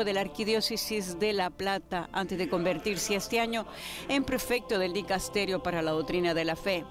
de 0.00 0.14
la 0.14 0.22
Arquidiócesis 0.22 1.18
de 1.18 1.34
La 1.34 1.50
Plata 1.50 2.08
antes 2.12 2.38
de 2.38 2.48
convertirse 2.48 3.14
este 3.14 3.38
año 3.38 3.66
en 4.08 4.24
prefecto 4.24 4.78
del 4.78 4.94
Dicasterio 4.94 5.62
para 5.62 5.82
la 5.82 5.90
Doctrina 5.90 6.32
de 6.32 6.44
la 6.46 6.56
Fe. 6.56 6.84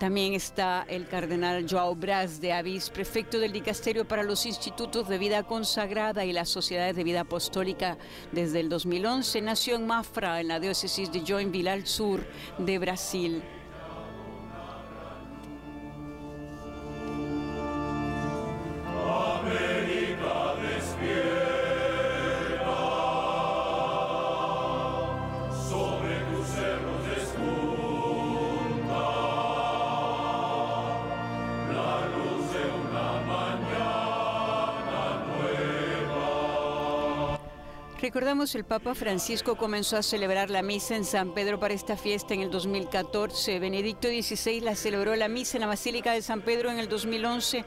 También 0.00 0.34
está 0.34 0.84
el 0.88 1.06
cardenal 1.06 1.66
Joao 1.70 1.94
Braz 1.94 2.40
de 2.40 2.52
Avis, 2.52 2.90
prefecto 2.90 3.38
del 3.38 3.52
Dicasterio 3.52 4.06
para 4.06 4.24
los 4.24 4.44
Institutos 4.44 5.08
de 5.08 5.18
Vida 5.18 5.44
Consagrada 5.44 6.24
y 6.24 6.32
las 6.32 6.48
Sociedades 6.48 6.96
de 6.96 7.04
Vida 7.04 7.20
Apostólica 7.20 7.96
desde 8.32 8.58
el 8.58 8.68
2011. 8.68 9.40
Nació 9.40 9.76
en 9.76 9.86
Mafra, 9.86 10.40
en 10.40 10.48
la 10.48 10.58
diócesis 10.58 11.12
de 11.12 11.22
Joinville 11.24 11.70
al 11.70 11.86
sur 11.86 12.26
de 12.58 12.78
Brasil. 12.78 13.42
Recordamos 38.14 38.54
el 38.54 38.62
Papa 38.62 38.94
Francisco 38.94 39.56
comenzó 39.56 39.96
a 39.96 40.02
celebrar 40.04 40.48
la 40.48 40.62
misa 40.62 40.94
en 40.94 41.04
San 41.04 41.34
Pedro 41.34 41.58
para 41.58 41.74
esta 41.74 41.96
fiesta 41.96 42.32
en 42.32 42.42
el 42.42 42.50
2014. 42.52 43.58
Benedicto 43.58 44.06
XVI 44.06 44.60
la 44.60 44.76
celebró 44.76 45.16
la 45.16 45.26
misa 45.26 45.56
en 45.56 45.62
la 45.62 45.66
Basílica 45.66 46.12
de 46.12 46.22
San 46.22 46.40
Pedro 46.40 46.70
en 46.70 46.78
el 46.78 46.88
2011 46.88 47.64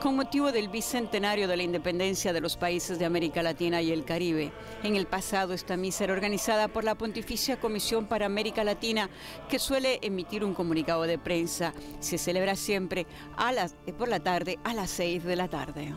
con 0.00 0.14
motivo 0.14 0.52
del 0.52 0.68
bicentenario 0.68 1.48
de 1.48 1.56
la 1.56 1.64
independencia 1.64 2.32
de 2.32 2.40
los 2.40 2.56
países 2.56 3.00
de 3.00 3.06
América 3.06 3.42
Latina 3.42 3.82
y 3.82 3.90
el 3.90 4.04
Caribe. 4.04 4.52
En 4.84 4.94
el 4.94 5.08
pasado 5.08 5.52
esta 5.52 5.76
misa 5.76 6.04
era 6.04 6.12
organizada 6.12 6.68
por 6.68 6.84
la 6.84 6.94
Pontificia 6.94 7.58
Comisión 7.58 8.06
para 8.06 8.26
América 8.26 8.62
Latina 8.62 9.10
que 9.48 9.58
suele 9.58 9.98
emitir 10.02 10.44
un 10.44 10.54
comunicado 10.54 11.02
de 11.02 11.18
prensa. 11.18 11.74
Se 11.98 12.18
celebra 12.18 12.54
siempre 12.54 13.08
a 13.36 13.52
por 13.98 14.06
la 14.06 14.20
tarde 14.20 14.60
a 14.62 14.74
las 14.74 14.90
6 14.90 15.24
de 15.24 15.34
la 15.34 15.48
tarde. 15.48 15.92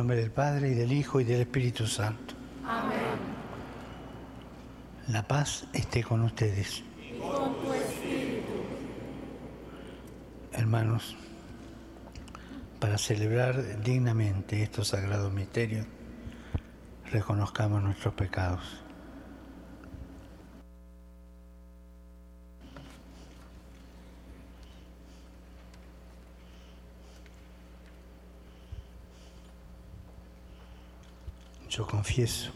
Nombre 0.00 0.16
del 0.16 0.30
Padre 0.30 0.70
y 0.70 0.74
del 0.74 0.92
Hijo 0.92 1.20
y 1.20 1.24
del 1.24 1.42
Espíritu 1.42 1.86
Santo. 1.86 2.32
Amén. 2.66 3.18
La 5.08 5.28
paz 5.28 5.66
esté 5.74 6.02
con 6.02 6.22
ustedes. 6.22 6.82
Y 6.98 7.18
con 7.18 7.60
tu 7.60 7.70
espíritu. 7.74 8.46
Hermanos, 10.54 11.16
para 12.78 12.96
celebrar 12.96 13.82
dignamente 13.82 14.62
estos 14.62 14.88
sagrados 14.88 15.30
misterios, 15.34 15.84
reconozcamos 17.12 17.82
nuestros 17.82 18.14
pecados. 18.14 18.82
Yo 31.70 31.86
confieso 31.86 32.50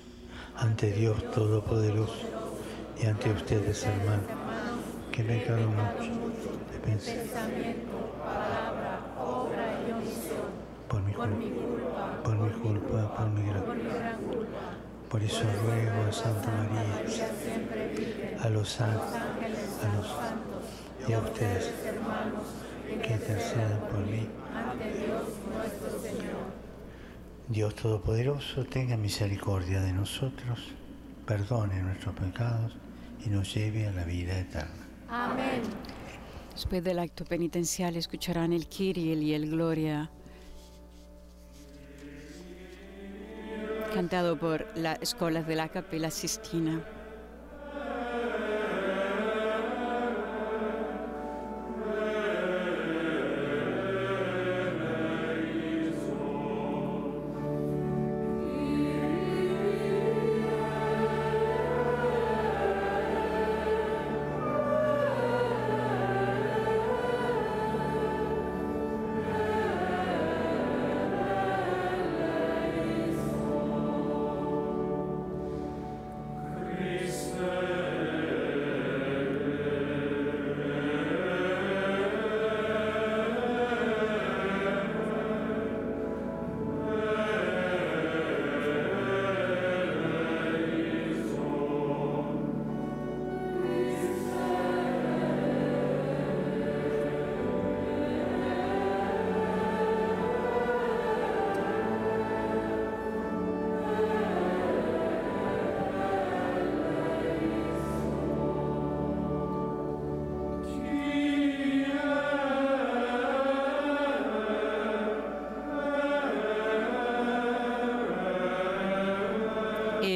ante 0.56 0.90
Dios 0.90 1.30
Todopoderoso 1.30 2.26
y 3.00 3.06
ante 3.06 3.30
ustedes, 3.30 3.84
hermanos, 3.84 4.26
que 5.12 5.22
me 5.22 5.36
he 5.36 5.50
mucho 5.50 6.10
de 6.72 6.78
Pensamiento, 6.80 7.92
por 10.88 11.00
mi 11.02 11.12
culpa, 11.12 12.22
por 12.24 12.36
mi 12.36 12.50
culpa, 12.58 13.14
por 13.14 13.30
mi 13.30 13.48
gran. 13.48 13.62
culpa. 13.62 14.58
Por 15.08 15.22
eso 15.22 15.44
ruego 15.64 16.08
a 16.08 16.12
Santa 16.12 16.50
María, 16.50 17.04
a 18.42 18.48
los 18.48 18.68
santos. 18.68 19.14
y 21.06 21.12
a 21.12 21.18
ustedes, 21.20 21.70
que 23.00 23.12
intercedan 23.12 23.80
por 23.88 24.00
mí. 24.00 24.28
Ante 24.52 24.90
Dios 24.90 25.22
nuestro 25.54 26.00
Señor. 26.02 26.63
Dios 27.48 27.74
Todopoderoso, 27.74 28.64
tenga 28.64 28.96
misericordia 28.96 29.80
de 29.82 29.92
nosotros, 29.92 30.72
perdone 31.26 31.82
nuestros 31.82 32.14
pecados 32.14 32.72
y 33.24 33.28
nos 33.28 33.54
lleve 33.54 33.86
a 33.86 33.92
la 33.92 34.04
vida 34.04 34.38
eterna. 34.38 34.88
Amén. 35.10 35.62
Después 36.52 36.82
del 36.82 36.98
acto 36.98 37.24
penitencial 37.24 37.96
escucharán 37.96 38.52
el 38.54 38.66
Kyrie 38.66 39.14
y 39.14 39.34
el 39.34 39.50
Gloria, 39.50 40.10
cantado 43.92 44.38
por 44.38 44.66
la 44.76 44.94
Escuela 44.94 45.42
de 45.42 45.56
la 45.56 45.68
Capella 45.68 46.10
Sistina. 46.10 46.82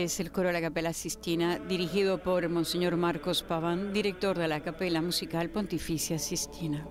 Es 0.08 0.20
el 0.20 0.32
coro 0.32 0.46
de 0.46 0.54
la 0.54 0.62
Capella 0.62 0.94
Sistina, 0.94 1.58
dirigido 1.58 2.22
por 2.22 2.48
Monseñor 2.48 2.96
Marcos 2.96 3.42
Paván, 3.42 3.92
director 3.92 4.38
de 4.38 4.48
la 4.48 4.62
Capella 4.62 5.02
Musical 5.02 5.50
Pontificia 5.50 6.18
Sistina. 6.18 6.88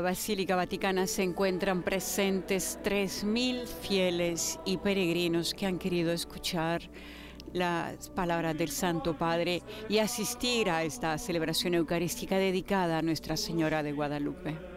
Basílica 0.00 0.56
Vaticana 0.56 1.06
se 1.06 1.22
encuentran 1.22 1.82
presentes 1.82 2.78
3.000 2.82 3.66
fieles 3.66 4.58
y 4.64 4.76
peregrinos 4.78 5.54
que 5.54 5.66
han 5.66 5.78
querido 5.78 6.12
escuchar 6.12 6.82
las 7.52 8.10
palabras 8.10 8.56
del 8.56 8.70
Santo 8.70 9.16
Padre 9.16 9.62
y 9.88 9.98
asistir 9.98 10.70
a 10.70 10.82
esta 10.82 11.16
celebración 11.18 11.74
eucarística 11.74 12.36
dedicada 12.36 12.98
a 12.98 13.02
Nuestra 13.02 13.36
Señora 13.36 13.82
de 13.82 13.92
Guadalupe. 13.92 14.73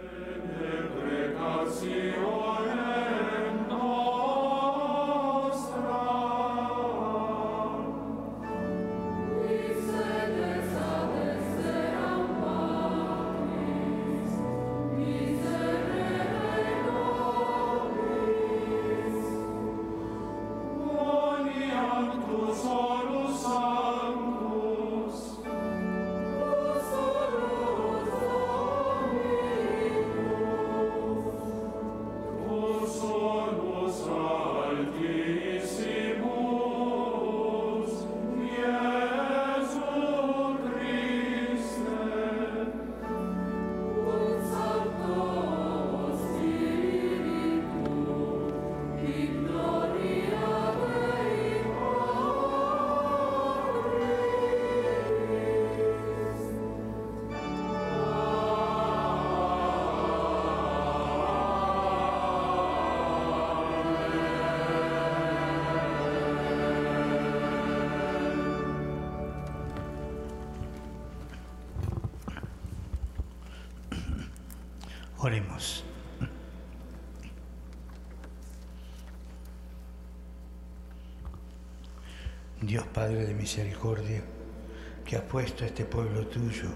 Padre 83.08 83.26
de 83.26 83.36
misericordia, 83.36 84.22
que 85.06 85.16
has 85.16 85.24
puesto 85.24 85.64
a 85.64 85.68
este 85.68 85.86
pueblo 85.86 86.28
tuyo 86.28 86.68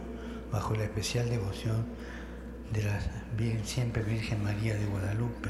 bajo 0.50 0.74
la 0.75 0.86
especial 0.86 1.30
devoción 1.30 1.86
de 2.72 2.83
la 2.83 3.01
siempre 3.66 4.01
Virgen 4.01 4.42
María 4.42 4.75
de 4.75 4.86
Guadalupe, 4.86 5.50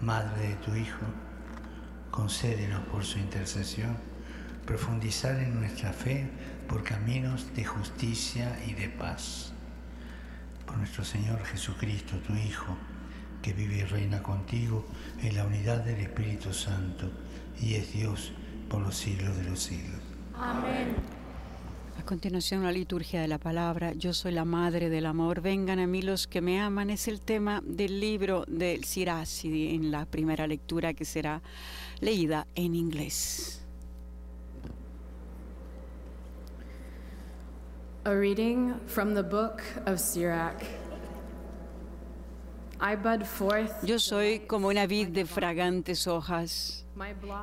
Madre 0.00 0.48
de 0.48 0.54
tu 0.54 0.74
Hijo, 0.74 1.04
concédenos 2.10 2.80
por 2.86 3.04
su 3.04 3.18
intercesión 3.18 3.94
profundizar 4.64 5.36
en 5.36 5.60
nuestra 5.60 5.92
fe 5.92 6.30
por 6.66 6.82
caminos 6.82 7.54
de 7.54 7.66
justicia 7.66 8.58
y 8.66 8.72
de 8.72 8.88
paz. 8.88 9.52
Por 10.64 10.78
nuestro 10.78 11.04
Señor 11.04 11.44
Jesucristo, 11.44 12.16
tu 12.26 12.32
Hijo, 12.36 12.74
que 13.42 13.52
vive 13.52 13.76
y 13.76 13.84
reina 13.84 14.22
contigo 14.22 14.86
en 15.20 15.36
la 15.36 15.44
unidad 15.44 15.84
del 15.84 16.00
Espíritu 16.00 16.54
Santo 16.54 17.10
y 17.60 17.74
es 17.74 17.92
Dios 17.92 18.32
por 18.70 18.80
los 18.80 18.96
siglos 18.96 19.36
de 19.36 19.44
los 19.44 19.60
siglos. 19.60 20.11
Amén. 20.38 20.96
A 21.98 22.04
continuación, 22.04 22.64
la 22.64 22.72
liturgia 22.72 23.20
de 23.20 23.28
la 23.28 23.38
palabra, 23.38 23.92
Yo 23.92 24.12
soy 24.12 24.32
la 24.32 24.44
madre 24.44 24.88
del 24.88 25.06
amor, 25.06 25.40
vengan 25.40 25.78
a 25.78 25.86
mí 25.86 26.02
los 26.02 26.26
que 26.26 26.40
me 26.40 26.60
aman, 26.60 26.90
es 26.90 27.06
el 27.06 27.20
tema 27.20 27.62
del 27.64 28.00
libro 28.00 28.44
del 28.48 28.84
Siracidi 28.84 29.74
en 29.74 29.90
la 29.90 30.04
primera 30.06 30.46
lectura 30.46 30.94
que 30.94 31.04
será 31.04 31.42
leída 32.00 32.46
en 32.54 32.74
inglés. 32.74 33.62
A 38.04 38.10
reading 38.10 38.74
from 38.88 39.14
the 39.14 39.22
book 39.22 39.62
of 39.86 40.00
Sirach. 40.00 40.60
I 42.80 42.96
bud 42.96 43.24
forth, 43.24 43.84
Yo 43.84 44.00
soy 44.00 44.40
como 44.40 44.66
una 44.66 44.88
vid 44.88 45.10
de 45.10 45.24
fragantes 45.24 46.08
hojas, 46.08 46.81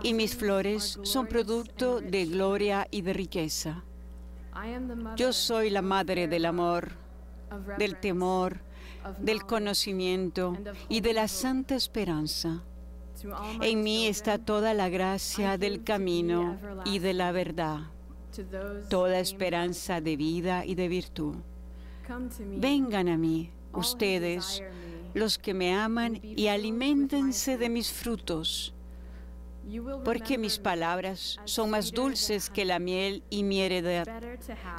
y 0.03 0.13
mis 0.13 0.36
flores 0.36 1.00
son 1.03 1.27
producto 1.27 2.01
de 2.01 2.25
gloria 2.25 2.88
y 2.91 3.01
de 3.01 3.13
riqueza. 3.13 3.84
Yo 5.15 5.34
soy 5.34 5.70
la 5.70 5.82
madre 5.82 6.27
del 6.27 6.46
amor, 6.46 6.91
del 7.77 7.98
temor, 8.00 8.60
del 9.20 9.46
conocimiento 9.46 10.58
y 10.88 11.01
de 11.01 11.13
la 11.13 11.27
santa 11.27 11.75
esperanza. 11.75 12.63
En 13.62 13.84
mí 13.84 14.08
está 14.08 14.38
toda 14.38 14.74
la 14.74 14.89
gracia 14.89 15.58
del 15.58 15.84
camino 15.84 16.58
y 16.86 17.00
de 17.00 17.13
la 17.13 17.32
verdad, 17.32 17.79
toda 18.89 19.20
esperanza 19.20 20.01
de 20.01 20.15
vida 20.15 20.65
y 20.65 20.75
de 20.75 20.88
virtud. 20.88 21.36
Vengan 22.58 23.08
a 23.08 23.18
mí, 23.18 23.51
ustedes, 23.74 24.63
los 25.13 25.38
que 25.38 25.53
me 25.53 25.75
aman, 25.75 26.20
y 26.24 26.48
aliméntense 26.48 27.58
de 27.58 27.70
mis 27.70 27.91
frutos, 27.91 28.74
porque 30.04 30.38
mis 30.38 30.58
palabras 30.58 31.38
as 31.40 31.52
son 31.52 31.70
más 31.70 31.92
dulces 31.92 32.50
que 32.50 32.66
la 32.66 32.80
miel 32.80 33.24
y 33.30 33.44
mi 33.44 33.62
heredad, 33.62 34.08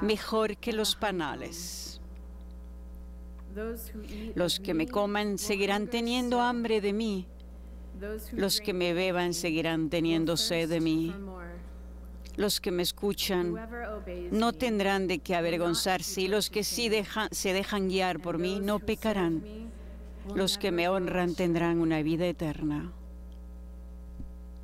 mejor 0.02 0.56
que 0.56 0.72
los 0.72 0.96
panales. 0.96 2.00
Los 4.34 4.60
que 4.60 4.74
me 4.74 4.86
coman 4.86 5.38
seguirán 5.38 5.88
teniendo 5.88 6.40
hambre 6.40 6.80
de 6.80 6.92
mí, 6.92 7.26
los 8.32 8.60
que 8.60 8.72
me 8.72 8.94
beban 8.94 9.34
seguirán 9.34 9.90
teniendo 9.90 10.36
sed 10.36 10.68
de 10.68 10.80
mí. 10.80 11.14
Los 12.36 12.60
que 12.60 12.70
me 12.70 12.82
escuchan 12.82 13.54
no 14.30 14.52
tendrán 14.52 15.06
de 15.08 15.18
qué 15.18 15.34
avergonzarse 15.34 16.22
y 16.22 16.28
los 16.28 16.48
que 16.48 16.64
sí 16.64 16.90
se 17.32 17.52
dejan 17.52 17.88
guiar 17.88 18.20
por 18.20 18.38
mí 18.38 18.60
no 18.60 18.78
pecarán. 18.78 19.42
Los 20.34 20.56
que 20.56 20.70
me 20.70 20.88
honran 20.88 21.34
tendrán 21.34 21.80
una 21.80 22.02
vida 22.02 22.26
eterna. 22.26 22.92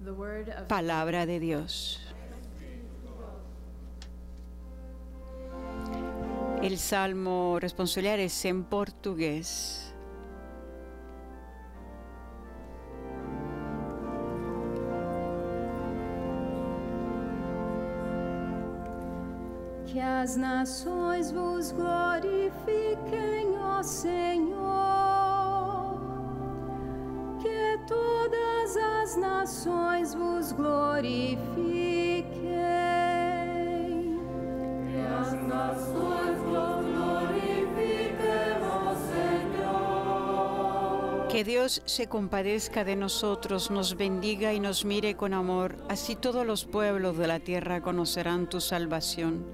The 0.06 0.14
word 0.14 0.50
of 0.50 0.68
Palabra 0.68 1.26
de 1.26 1.40
Dios. 1.40 2.00
El 6.62 6.78
salmo 6.78 7.58
responsorial 7.58 8.20
es 8.20 8.44
en 8.44 8.62
portugués. 8.62 9.92
Que 19.88 20.00
as 20.00 20.36
nações 20.36 21.32
vos 21.32 21.72
glorifiquem, 21.72 23.58
ó 23.58 23.82
Senhor. 23.82 25.05
Nações 29.16 30.14
vos 30.14 30.52
glorifiquem. 30.52 31.40
Que 34.88 35.00
as 35.20 35.32
nações 35.32 36.38
vos 36.42 36.84
glorifiquem, 36.94 38.62
ó 38.62 38.94
Senhor. 38.94 40.16
Que 41.28 41.44
Dios 41.44 41.82
se 41.84 42.06
compadezca 42.06 42.84
de 42.84 42.96
nosotros, 42.96 43.70
nos 43.70 43.96
bendiga 43.96 44.52
y 44.52 44.60
nos 44.60 44.84
mire 44.84 45.16
con 45.16 45.34
amor. 45.34 45.76
Así 45.88 46.16
todos 46.16 46.46
los 46.46 46.64
pueblos 46.64 47.18
de 47.18 47.26
la 47.26 47.40
tierra 47.40 47.80
conocerán 47.80 48.48
tu 48.48 48.60
salvación. 48.60 49.44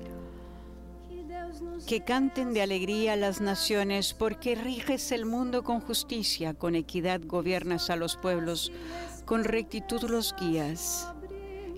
Que 1.86 2.04
canten 2.04 2.54
de 2.54 2.62
alegría 2.62 3.16
las 3.16 3.40
naciones, 3.40 4.14
porque 4.14 4.54
riges 4.54 5.10
el 5.12 5.26
mundo 5.26 5.64
con 5.64 5.80
justicia, 5.80 6.54
con 6.54 6.76
equidad 6.76 7.20
gobiernas 7.24 7.90
a 7.90 7.96
los 7.96 8.16
pueblos, 8.16 8.70
con 9.32 9.44
rectitud 9.44 10.02
los 10.10 10.36
guías. 10.38 11.10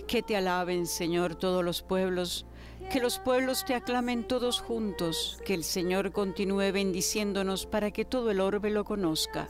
Que 0.07 0.21
te 0.21 0.35
alaben, 0.35 0.85
Señor, 0.85 1.35
todos 1.35 1.63
los 1.63 1.83
pueblos, 1.83 2.45
que 2.91 2.99
los 2.99 3.17
pueblos 3.17 3.63
te 3.63 3.75
aclamen 3.75 4.27
todos 4.27 4.59
juntos, 4.59 5.39
que 5.45 5.53
el 5.53 5.63
Señor 5.63 6.11
continúe 6.11 6.73
bendiciéndonos 6.73 7.65
para 7.65 7.91
que 7.91 8.03
todo 8.03 8.29
el 8.29 8.41
orbe 8.41 8.71
lo 8.71 8.83
conozca. 8.83 9.47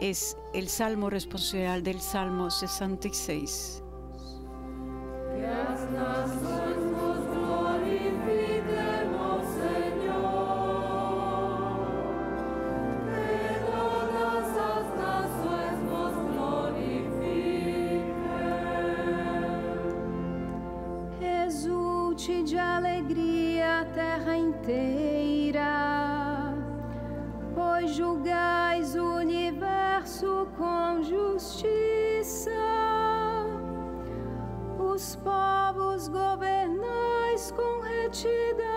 Es 0.00 0.38
el 0.54 0.70
salmo 0.70 1.10
responsorial 1.10 1.82
del 1.82 2.00
Salmo 2.00 2.50
66. 2.50 3.82
terra 23.98 24.36
inteira. 24.36 25.74
Pois 27.52 27.90
julgais 27.90 28.94
o 28.94 29.02
universo 29.16 30.46
com 30.56 31.02
justiça, 31.02 32.52
os 34.78 35.16
povos 35.16 36.06
governais 36.06 37.50
com 37.50 37.80
retidão 37.80 38.68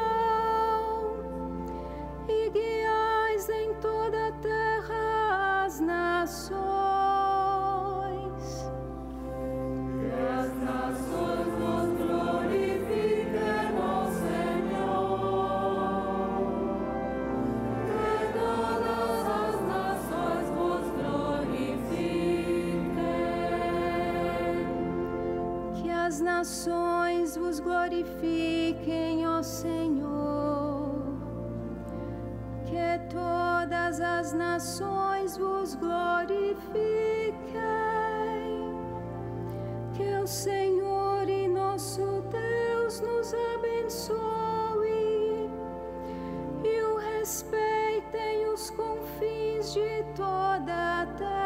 e 2.28 2.50
guiais 2.50 3.48
em 3.48 3.76
toda 3.76 4.30
a 4.30 4.32
terra 4.32 5.66
as 5.66 5.80
nações. 5.80 7.01
As 26.22 26.24
nações 26.24 27.36
vos 27.36 27.60
glorifiquem, 27.60 29.28
ó 29.28 29.42
Senhor. 29.42 31.02
Que 32.64 33.00
todas 33.10 34.00
as 34.00 34.32
nações 34.34 35.36
vos 35.36 35.74
glorifiquem. 35.74 36.62
Que 39.96 40.14
o 40.24 40.28
Senhor 40.28 41.28
e 41.28 41.48
nosso 41.48 42.24
Deus 42.30 43.02
nos 43.02 43.34
abençoe 43.56 44.20
e 46.64 46.82
o 46.84 46.98
respeitem 46.98 48.48
os 48.54 48.70
confins 48.70 49.74
de 49.74 50.04
toda 50.16 51.02
a 51.02 51.06
terra. 51.18 51.41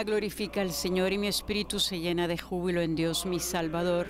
Alma 0.00 0.12
glorifica 0.12 0.62
al 0.62 0.72
Señor 0.72 1.12
y 1.12 1.18
mi 1.18 1.26
espíritu 1.26 1.78
se 1.78 2.00
llena 2.00 2.26
de 2.26 2.38
júbilo 2.38 2.80
en 2.80 2.94
Dios 2.94 3.26
mi 3.26 3.38
Salvador. 3.38 4.06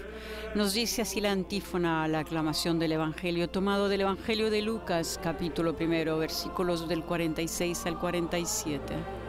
Nos 0.54 0.72
dice 0.72 1.02
así 1.02 1.20
la 1.20 1.32
antífona 1.32 2.04
a 2.04 2.08
la 2.08 2.20
aclamación 2.20 2.78
del 2.78 2.92
Evangelio, 2.92 3.48
tomado 3.48 3.88
del 3.88 4.02
Evangelio 4.02 4.50
de 4.50 4.62
Lucas, 4.62 5.18
capítulo 5.22 5.74
primero, 5.74 6.18
versículos 6.18 6.88
del 6.88 7.02
46 7.02 7.86
al 7.86 7.98
47. 7.98 9.19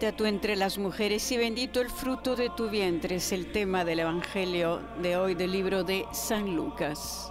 Bendita 0.00 0.16
tú 0.16 0.24
entre 0.24 0.56
las 0.56 0.78
mujeres 0.78 1.30
y 1.30 1.36
bendito 1.36 1.82
el 1.82 1.90
fruto 1.90 2.34
de 2.34 2.48
tu 2.48 2.70
vientre, 2.70 3.16
es 3.16 3.32
el 3.32 3.52
tema 3.52 3.84
del 3.84 3.98
Evangelio 3.98 4.80
de 5.02 5.18
hoy 5.18 5.34
del 5.34 5.52
libro 5.52 5.84
de 5.84 6.06
San 6.10 6.56
Lucas. 6.56 7.30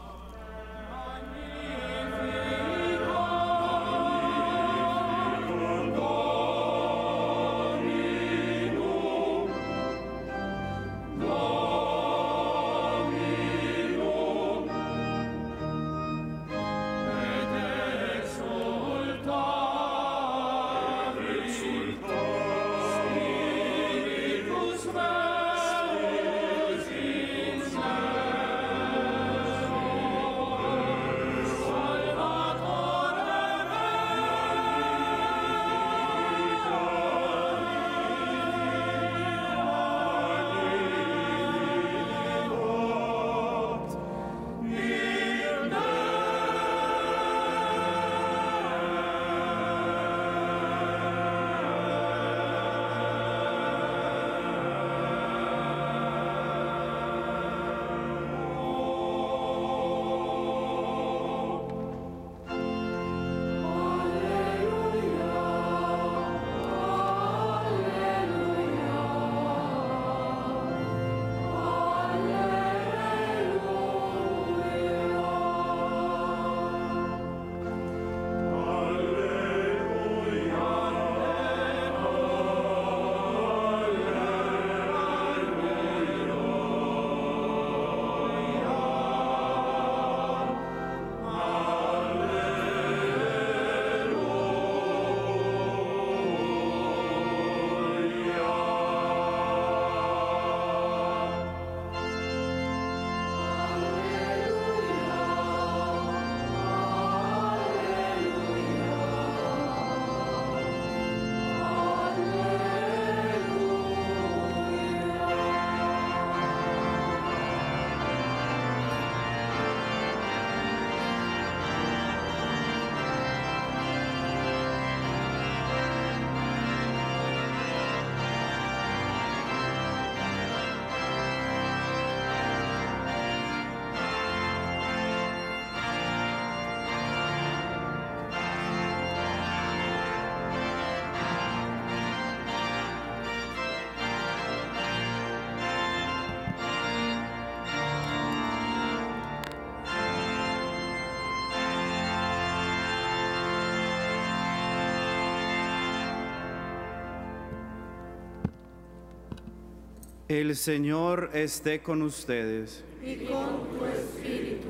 El 160.29 160.55
Señor 160.55 161.31
esté 161.33 161.81
con 161.81 162.03
ustedes. 162.03 162.83
y 163.03 163.15
con 163.25 163.67
tu 163.67 163.83
espíritu. 163.83 164.67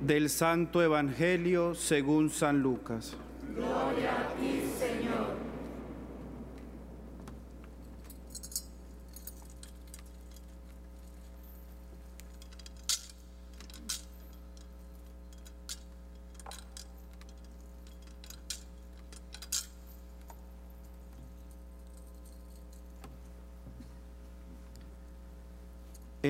Del 0.00 0.30
Santo 0.30 0.82
Evangelio 0.82 1.74
según 1.74 2.30
San 2.30 2.62
Lucas. 2.62 3.14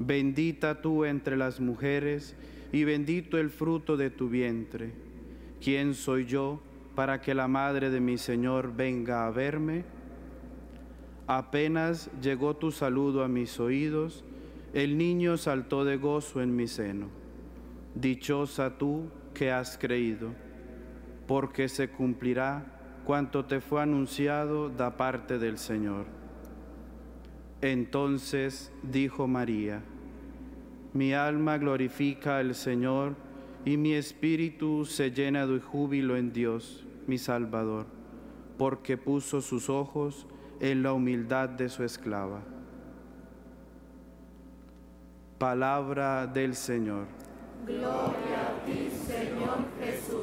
Bendita 0.00 0.80
tú 0.80 1.04
entre 1.04 1.36
las 1.36 1.60
mujeres 1.60 2.34
y 2.72 2.84
bendito 2.84 3.36
el 3.36 3.50
fruto 3.50 3.98
de 3.98 4.08
tu 4.08 4.30
vientre. 4.30 4.92
¿Quién 5.62 5.92
soy 5.94 6.24
yo 6.24 6.58
para 6.94 7.20
que 7.20 7.34
la 7.34 7.48
madre 7.48 7.90
de 7.90 8.00
mi 8.00 8.16
Señor 8.16 8.74
venga 8.74 9.26
a 9.26 9.30
verme? 9.30 9.84
Apenas 11.26 12.10
llegó 12.22 12.56
tu 12.56 12.72
saludo 12.72 13.22
a 13.22 13.28
mis 13.28 13.60
oídos, 13.60 14.24
el 14.72 14.96
niño 14.96 15.36
saltó 15.36 15.84
de 15.84 15.98
gozo 15.98 16.40
en 16.40 16.56
mi 16.56 16.66
seno. 16.66 17.08
Dichosa 17.94 18.78
tú 18.78 19.10
que 19.34 19.52
has 19.52 19.76
creído, 19.76 20.30
porque 21.26 21.68
se 21.68 21.90
cumplirá 21.90 23.02
cuanto 23.04 23.44
te 23.44 23.60
fue 23.60 23.82
anunciado 23.82 24.70
da 24.70 24.96
parte 24.96 25.38
del 25.38 25.58
Señor. 25.58 26.19
Entonces 27.62 28.72
dijo 28.82 29.26
María, 29.26 29.82
mi 30.94 31.12
alma 31.12 31.58
glorifica 31.58 32.38
al 32.38 32.54
Señor 32.54 33.14
y 33.66 33.76
mi 33.76 33.92
espíritu 33.92 34.86
se 34.86 35.10
llena 35.10 35.46
de 35.46 35.60
júbilo 35.60 36.16
en 36.16 36.32
Dios, 36.32 36.86
mi 37.06 37.18
Salvador, 37.18 37.86
porque 38.56 38.96
puso 38.96 39.42
sus 39.42 39.68
ojos 39.68 40.26
en 40.60 40.82
la 40.82 40.94
humildad 40.94 41.50
de 41.50 41.68
su 41.68 41.84
esclava. 41.84 42.42
Palabra 45.38 46.26
del 46.26 46.54
Señor. 46.54 47.06
Gloria 47.66 48.48
a 48.48 48.64
ti, 48.64 48.88
Señor 48.90 49.64
Jesús. 49.78 50.19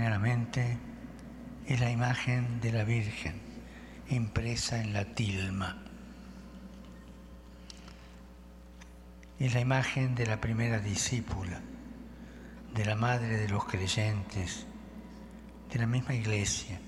Que 0.00 0.06
nos 0.06 0.06
viene 0.06 0.06
a 0.06 0.10
la 0.10 0.18
mente 0.18 0.78
es 1.66 1.80
la 1.80 1.90
imagen 1.90 2.60
de 2.60 2.72
la 2.72 2.84
Virgen 2.84 3.40
impresa 4.08 4.80
en 4.80 4.92
la 4.92 5.04
tilma. 5.04 5.76
Es 9.38 9.54
la 9.54 9.60
imagen 9.60 10.14
de 10.14 10.26
la 10.26 10.40
primera 10.40 10.78
discípula, 10.78 11.60
de 12.74 12.84
la 12.84 12.96
madre 12.96 13.36
de 13.36 13.48
los 13.48 13.64
creyentes, 13.64 14.66
de 15.70 15.78
la 15.78 15.86
misma 15.86 16.14
iglesia, 16.14 16.80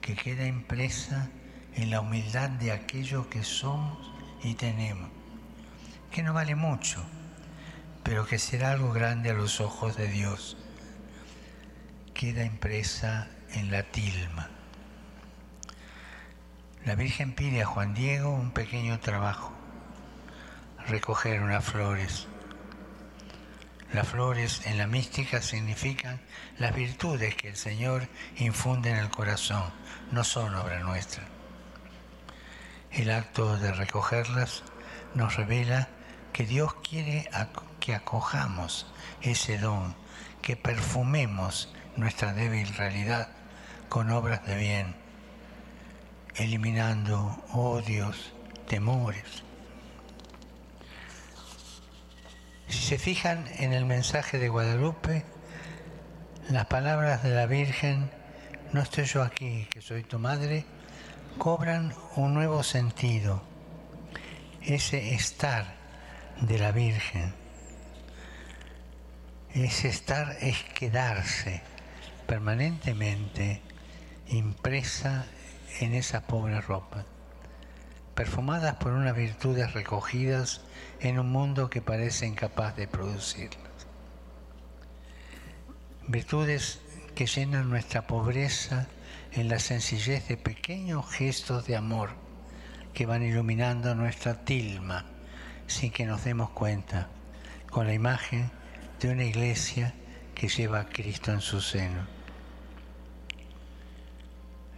que 0.00 0.14
queda 0.14 0.46
impresa 0.46 1.30
en 1.74 1.90
la 1.90 2.00
humildad 2.00 2.50
de 2.50 2.72
aquello 2.72 3.30
que 3.30 3.42
somos 3.42 4.12
y 4.42 4.54
tenemos, 4.54 5.08
que 6.10 6.22
no 6.22 6.34
vale 6.34 6.56
mucho, 6.56 7.02
pero 8.02 8.26
que 8.26 8.38
será 8.38 8.72
algo 8.72 8.92
grande 8.92 9.30
a 9.30 9.34
los 9.34 9.60
ojos 9.60 9.96
de 9.96 10.08
Dios 10.08 10.59
queda 12.20 12.44
impresa 12.44 13.28
en 13.54 13.70
la 13.70 13.82
tilma. 13.82 14.50
La 16.84 16.94
Virgen 16.94 17.32
pide 17.32 17.62
a 17.62 17.66
Juan 17.66 17.94
Diego 17.94 18.28
un 18.28 18.50
pequeño 18.50 19.00
trabajo, 19.00 19.54
recoger 20.86 21.40
unas 21.40 21.64
flores. 21.64 22.26
Las 23.94 24.06
flores 24.06 24.66
en 24.66 24.76
la 24.76 24.86
mística 24.86 25.40
significan 25.40 26.20
las 26.58 26.74
virtudes 26.74 27.36
que 27.36 27.48
el 27.48 27.56
Señor 27.56 28.06
infunde 28.36 28.90
en 28.90 28.96
el 28.96 29.08
corazón, 29.08 29.72
no 30.12 30.22
son 30.22 30.54
obra 30.56 30.80
nuestra. 30.80 31.24
El 32.90 33.12
acto 33.12 33.56
de 33.56 33.72
recogerlas 33.72 34.62
nos 35.14 35.36
revela 35.36 35.88
que 36.34 36.44
Dios 36.44 36.74
quiere 36.86 37.30
que 37.80 37.94
acojamos 37.94 38.86
ese 39.22 39.56
don, 39.56 39.96
que 40.42 40.54
perfumemos 40.54 41.72
nuestra 41.96 42.32
débil 42.32 42.68
realidad 42.74 43.28
con 43.88 44.10
obras 44.10 44.46
de 44.46 44.56
bien, 44.56 44.94
eliminando 46.36 47.42
odios, 47.52 48.32
temores. 48.68 49.42
Si 52.68 52.78
se 52.78 52.98
fijan 52.98 53.44
en 53.58 53.72
el 53.72 53.84
mensaje 53.84 54.38
de 54.38 54.48
Guadalupe, 54.48 55.24
las 56.50 56.66
palabras 56.66 57.22
de 57.22 57.30
la 57.30 57.46
Virgen, 57.46 58.10
no 58.72 58.80
estoy 58.80 59.04
yo 59.04 59.22
aquí, 59.22 59.66
que 59.70 59.80
soy 59.80 60.04
tu 60.04 60.18
madre, 60.18 60.64
cobran 61.38 61.92
un 62.14 62.34
nuevo 62.34 62.62
sentido. 62.62 63.42
Ese 64.62 65.14
estar 65.14 65.74
de 66.40 66.58
la 66.58 66.70
Virgen, 66.70 67.34
ese 69.52 69.88
estar 69.88 70.36
es 70.40 70.62
quedarse 70.74 71.62
permanentemente 72.30 73.60
impresa 74.28 75.26
en 75.80 75.94
esa 75.94 76.28
pobre 76.28 76.60
ropa, 76.60 77.04
perfumadas 78.14 78.76
por 78.76 78.92
unas 78.92 79.16
virtudes 79.16 79.72
recogidas 79.72 80.60
en 81.00 81.18
un 81.18 81.28
mundo 81.28 81.68
que 81.70 81.82
parece 81.82 82.28
incapaz 82.28 82.76
de 82.76 82.86
producirlas. 82.86 83.88
Virtudes 86.06 86.80
que 87.16 87.26
llenan 87.26 87.68
nuestra 87.68 88.06
pobreza 88.06 88.86
en 89.32 89.48
la 89.48 89.58
sencillez 89.58 90.28
de 90.28 90.36
pequeños 90.36 91.10
gestos 91.10 91.66
de 91.66 91.74
amor 91.74 92.10
que 92.94 93.06
van 93.06 93.24
iluminando 93.24 93.96
nuestra 93.96 94.44
tilma 94.44 95.04
sin 95.66 95.90
que 95.90 96.06
nos 96.06 96.22
demos 96.22 96.50
cuenta, 96.50 97.08
con 97.72 97.88
la 97.88 97.92
imagen 97.92 98.52
de 99.00 99.10
una 99.10 99.24
iglesia 99.24 99.94
que 100.36 100.46
lleva 100.46 100.78
a 100.78 100.88
Cristo 100.88 101.32
en 101.32 101.40
su 101.40 101.60
seno 101.60 102.19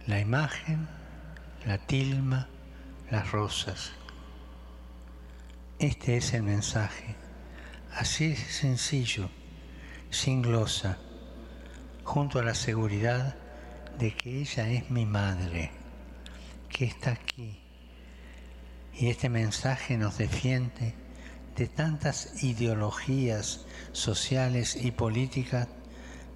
la 0.07 0.19
imagen, 0.19 0.87
la 1.65 1.77
tilma, 1.77 2.49
las 3.09 3.31
rosas. 3.31 3.93
Este 5.79 6.17
es 6.17 6.33
el 6.33 6.43
mensaje, 6.43 7.15
así 7.95 8.35
sencillo, 8.35 9.29
sin 10.09 10.41
glosa, 10.41 10.97
junto 12.03 12.39
a 12.39 12.43
la 12.43 12.53
seguridad 12.53 13.35
de 13.97 14.13
que 14.13 14.41
ella 14.41 14.69
es 14.69 14.89
mi 14.89 15.05
madre, 15.05 15.71
que 16.69 16.85
está 16.85 17.11
aquí. 17.11 17.59
Y 18.93 19.07
este 19.09 19.29
mensaje 19.29 19.97
nos 19.97 20.17
defiende 20.17 20.95
de 21.55 21.67
tantas 21.67 22.43
ideologías 22.43 23.65
sociales 23.93 24.75
y 24.75 24.91
políticas 24.91 25.67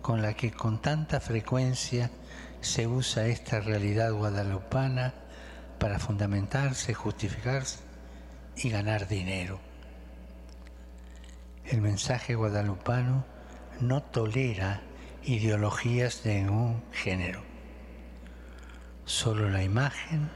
con 0.01 0.21
las 0.21 0.35
que 0.35 0.51
con 0.51 0.81
tanta 0.81 1.19
frecuencia 1.19 2.09
se 2.61 2.87
usa 2.87 3.27
esta 3.27 3.59
realidad 3.59 4.11
guadalupana 4.13 5.13
para 5.79 5.99
fundamentarse, 5.99 6.93
justificarse 6.93 7.79
y 8.55 8.69
ganar 8.69 9.07
dinero. 9.07 9.59
El 11.65 11.81
mensaje 11.81 12.35
guadalupano 12.35 13.25
no 13.79 14.01
tolera 14.01 14.81
ideologías 15.23 16.23
de 16.23 16.41
ningún 16.41 16.83
género. 16.91 17.43
Solo 19.05 19.49
la 19.49 19.63
imagen, 19.63 20.29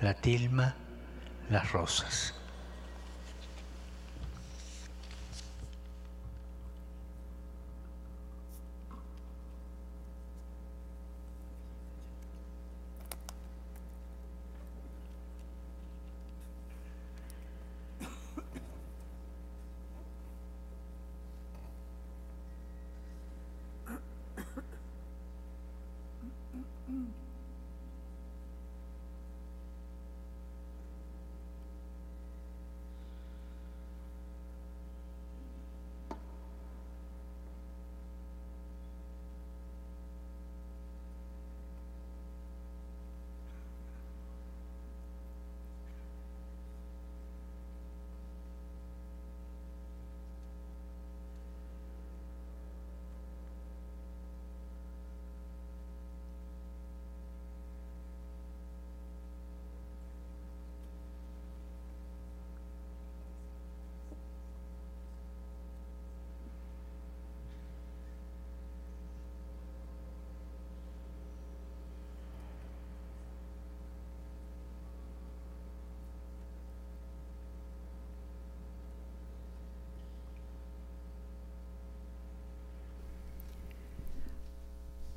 la 0.00 0.14
tilma, 0.14 0.76
las 1.50 1.72
rosas. 1.72 2.34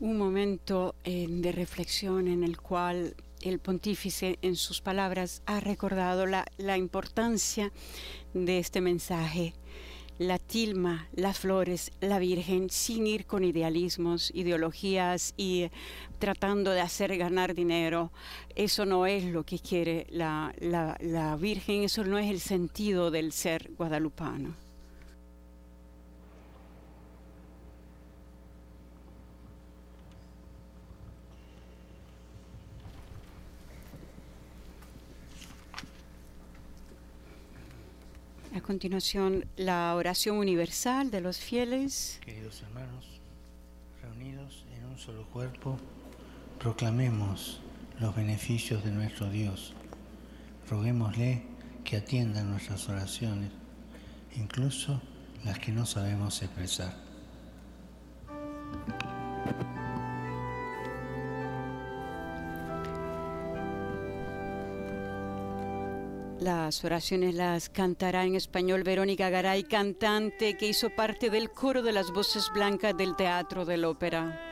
Un 0.07 0.17
momento 0.17 0.95
eh, 1.03 1.27
de 1.27 1.51
reflexión 1.51 2.29
en 2.29 2.43
el 2.43 2.57
cual 2.57 3.13
el 3.41 3.59
pontífice 3.59 4.39
en 4.41 4.55
sus 4.55 4.79
palabras 4.79 5.41
ha 5.45 5.59
recordado 5.59 6.25
la, 6.25 6.45
la 6.57 6.77
importancia 6.77 7.73
de 8.33 8.57
este 8.59 8.79
mensaje. 8.79 9.53
La 10.17 10.39
tilma, 10.39 11.09
las 11.13 11.37
flores, 11.37 11.91
la 11.99 12.19
Virgen, 12.19 12.69
sin 12.69 13.05
ir 13.05 13.25
con 13.25 13.43
idealismos, 13.43 14.31
ideologías 14.33 15.33
y 15.35 15.69
tratando 16.19 16.71
de 16.71 16.81
hacer 16.81 17.17
ganar 17.17 17.53
dinero. 17.53 18.11
Eso 18.55 18.85
no 18.85 19.05
es 19.05 19.25
lo 19.25 19.43
que 19.43 19.59
quiere 19.59 20.07
la, 20.09 20.55
la 20.59 21.35
Virgen, 21.35 21.83
eso 21.83 22.05
no 22.05 22.17
es 22.17 22.31
el 22.31 22.39
sentido 22.39 23.11
del 23.11 23.33
ser 23.33 23.71
guadalupano. 23.77 24.66
A 38.57 38.61
continuación, 38.61 39.45
la 39.55 39.93
oración 39.93 40.37
universal 40.37 41.11
de 41.11 41.21
los 41.21 41.37
fieles. 41.37 42.19
Queridos 42.25 42.63
hermanos, 42.63 43.05
reunidos 44.01 44.65
en 44.75 44.83
un 44.85 44.97
solo 44.97 45.27
cuerpo, 45.27 45.77
proclamemos 46.57 47.61
los 47.99 48.15
beneficios 48.15 48.83
de 48.83 48.89
nuestro 48.89 49.29
Dios. 49.29 49.75
Roguémosle 50.67 51.43
que 51.83 51.97
atienda 51.97 52.41
nuestras 52.41 52.89
oraciones, 52.89 53.51
incluso 54.35 55.03
las 55.45 55.59
que 55.59 55.71
no 55.71 55.85
sabemos 55.85 56.41
expresar. 56.41 57.06
Las 66.47 66.85
oraciones 66.85 67.35
las 67.35 67.67
cantará 67.67 68.23
en 68.23 68.33
español 68.33 68.83
Verónica 68.83 69.29
Garay, 69.29 69.65
cantante 69.65 70.55
que 70.55 70.69
hizo 70.69 70.89
parte 70.89 71.29
del 71.29 71.49
coro 71.49 71.81
de 71.81 71.91
las 71.91 72.09
voces 72.13 72.49
blancas 72.53 72.95
del 72.95 73.17
Teatro 73.17 73.65
de 73.65 73.75
la 73.75 73.89
Ópera. 73.89 74.46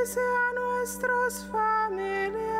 Bendice 0.00 0.20
a 0.20 0.54
nuestros 0.54 1.44
familiares. 1.50 2.59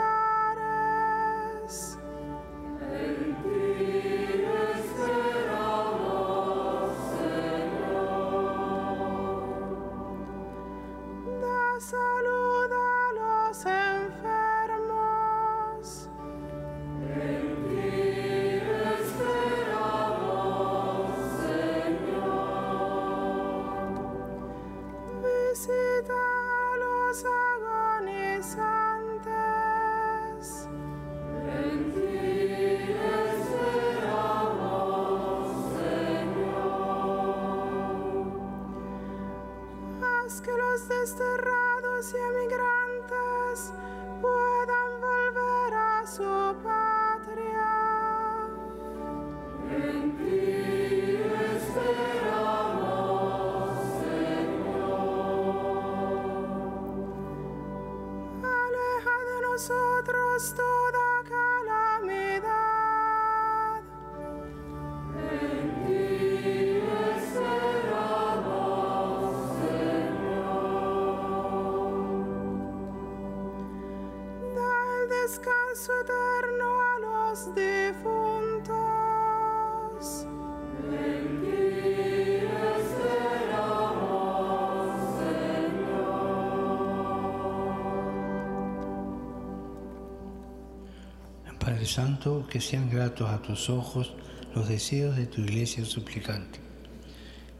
Que 92.50 92.60
sean 92.60 92.90
gratos 92.90 93.30
a 93.30 93.40
tus 93.40 93.70
ojos 93.70 94.12
los 94.54 94.68
deseos 94.68 95.16
de 95.16 95.26
tu 95.26 95.40
iglesia 95.40 95.84
suplicante, 95.84 96.58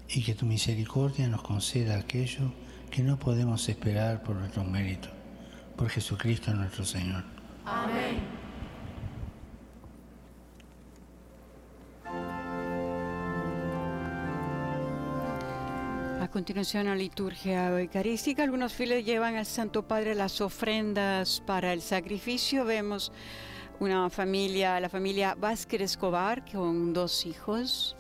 y 0.09 0.23
que 0.23 0.35
tu 0.35 0.45
misericordia 0.45 1.29
nos 1.29 1.43
conceda 1.43 1.97
aquello 1.97 2.53
que 2.91 3.03
no 3.03 3.19
podemos 3.19 3.69
esperar 3.69 4.23
por 4.23 4.37
nuestros 4.37 4.67
méritos. 4.67 5.13
Por 5.77 5.89
Jesucristo 5.89 6.53
nuestro 6.53 6.85
Señor. 6.85 7.25
A 16.21 16.29
continuación, 16.31 16.87
la 16.87 16.95
liturgia 16.95 17.81
eucarística. 17.81 18.43
Algunos 18.43 18.75
fieles 18.75 19.07
llevan 19.07 19.37
al 19.37 19.47
Santo 19.47 19.87
Padre 19.87 20.15
las 20.15 20.41
ofrendas 20.41 21.43
para 21.47 21.73
el 21.73 21.81
sacrificio. 21.81 22.65
Vemos 22.65 23.11
una 23.81 24.11
familia, 24.11 24.79
la 24.79 24.89
familia 24.89 25.35
Vázquez 25.35 25.81
Escobar, 25.81 26.45
con 26.51 26.93
dos 26.93 27.25
hijos. 27.27 27.97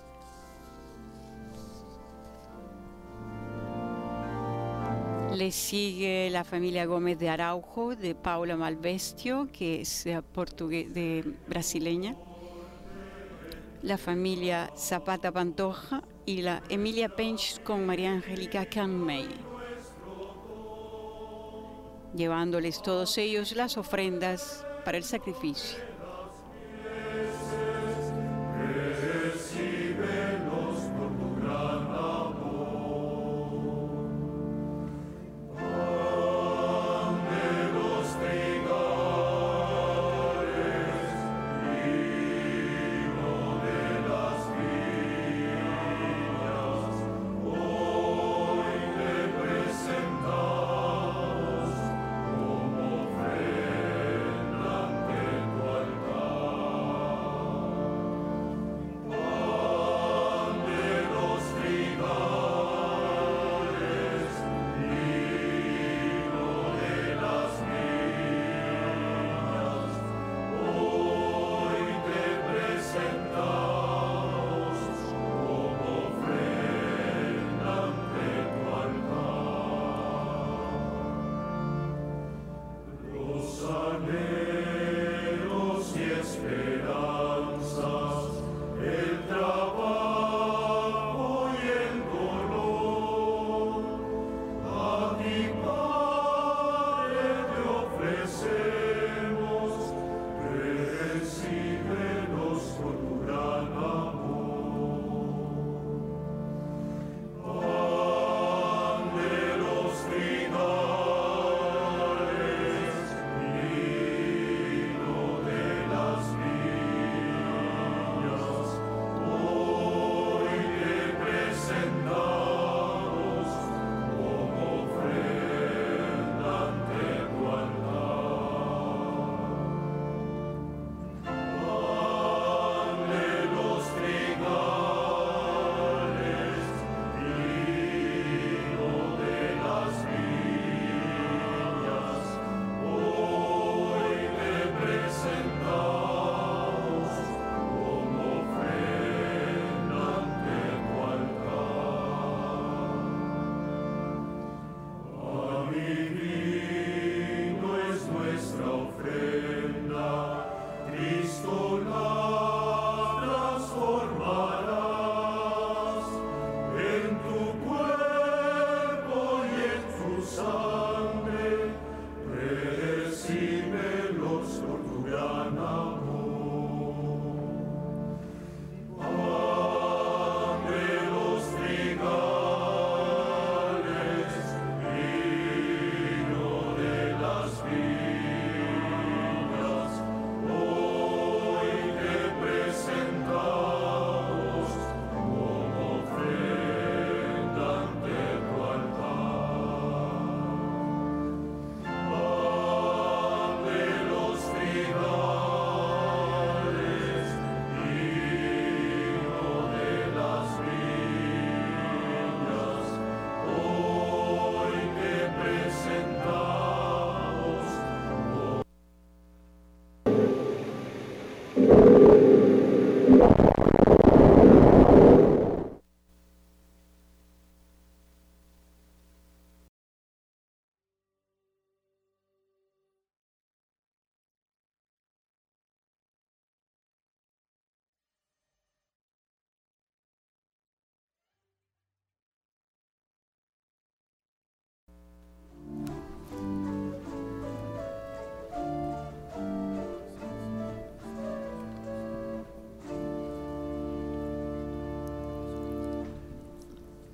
Le 5.34 5.52
sigue 5.52 6.28
la 6.30 6.44
familia 6.44 6.84
Gómez 6.86 7.18
de 7.18 7.30
Araujo, 7.30 7.94
de 7.96 8.14
Paula 8.14 8.56
Malvestio, 8.56 9.48
que 9.52 9.80
es 9.82 10.04
eh, 10.06 10.20
portugue- 10.34 10.88
de 10.88 11.24
brasileña. 11.48 12.14
La 13.82 13.96
familia 13.96 14.70
Zapata 14.76 15.32
Pantoja 15.32 16.02
y 16.26 16.42
la 16.42 16.62
Emilia 16.68 17.08
Pench 17.08 17.62
con 17.62 17.86
María 17.86 18.12
Angélica 18.12 18.66
Canmey. 18.66 19.28
llevándoles 22.12 22.82
todos 22.82 23.16
ellos 23.18 23.54
las 23.54 23.76
ofrendas 23.78 24.66
para 24.84 24.98
el 24.98 25.04
sacrificio. 25.04 25.89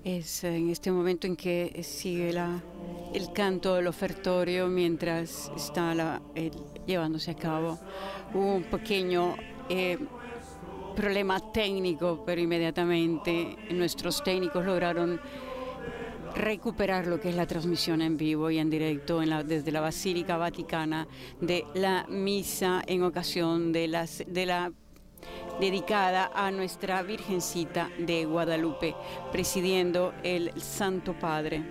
Es 0.07 0.45
en 0.45 0.71
este 0.71 0.92
momento 0.92 1.27
en 1.27 1.35
que 1.35 1.83
sigue 1.83 2.33
la, 2.33 2.62
el 3.12 3.33
canto 3.33 3.75
del 3.75 3.88
ofertorio 3.88 4.69
mientras 4.69 5.51
está 5.57 5.97
la, 5.97 6.23
el, 6.37 6.53
llevándose 6.87 7.33
a 7.33 7.35
cabo. 7.35 7.77
Un 8.33 8.62
pequeño 8.71 9.35
eh, 9.69 9.99
problema 10.95 11.40
técnico, 11.51 12.23
pero 12.25 12.40
inmediatamente 12.40 13.57
nuestros 13.73 14.23
técnicos 14.23 14.64
lograron 14.64 15.21
recuperar 16.37 17.09
lo 17.09 17.19
que 17.19 17.31
es 17.31 17.35
la 17.35 17.49
transmisión 17.49 18.01
en 18.01 18.16
vivo 18.16 18.49
y 18.49 18.59
en 18.59 18.71
directo 18.71 19.21
en 19.21 19.31
la, 19.31 19.42
desde 19.42 19.73
la 19.73 19.81
Basílica 19.81 20.37
Vaticana 20.37 21.09
de 21.40 21.64
la 21.75 22.07
misa 22.09 22.81
en 22.87 23.03
ocasión 23.03 23.73
de, 23.73 23.88
las, 23.88 24.23
de 24.25 24.47
la 24.47 24.73
dedicada 25.61 26.31
a 26.35 26.51
nuestra 26.51 27.03
Virgencita 27.03 27.90
de 27.99 28.25
Guadalupe, 28.25 28.95
presidiendo 29.33 30.12
el 30.23 30.53
Santo 30.61 31.14
Padre. 31.14 31.62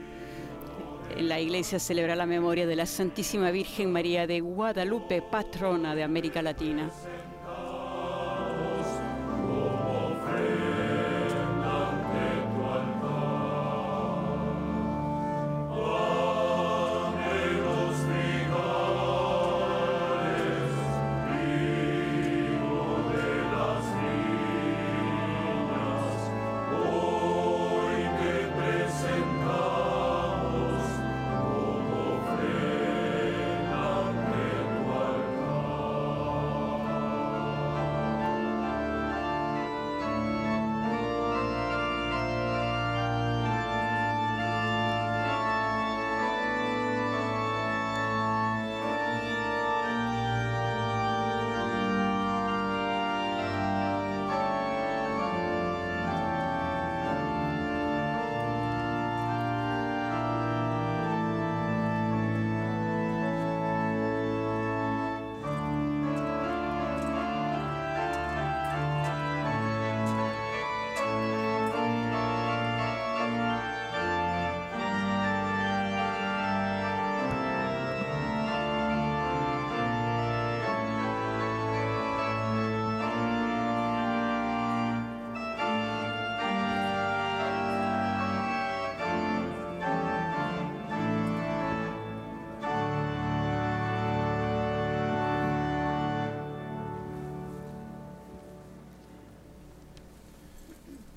La 1.17 1.39
iglesia 1.39 1.79
celebra 1.79 2.15
la 2.15 2.25
memoria 2.25 2.65
de 2.65 2.75
la 2.75 2.85
Santísima 2.85 3.51
Virgen 3.51 3.91
María 3.91 4.27
de 4.27 4.41
Guadalupe, 4.41 5.21
patrona 5.21 5.95
de 5.95 6.03
América 6.03 6.41
Latina. 6.41 6.89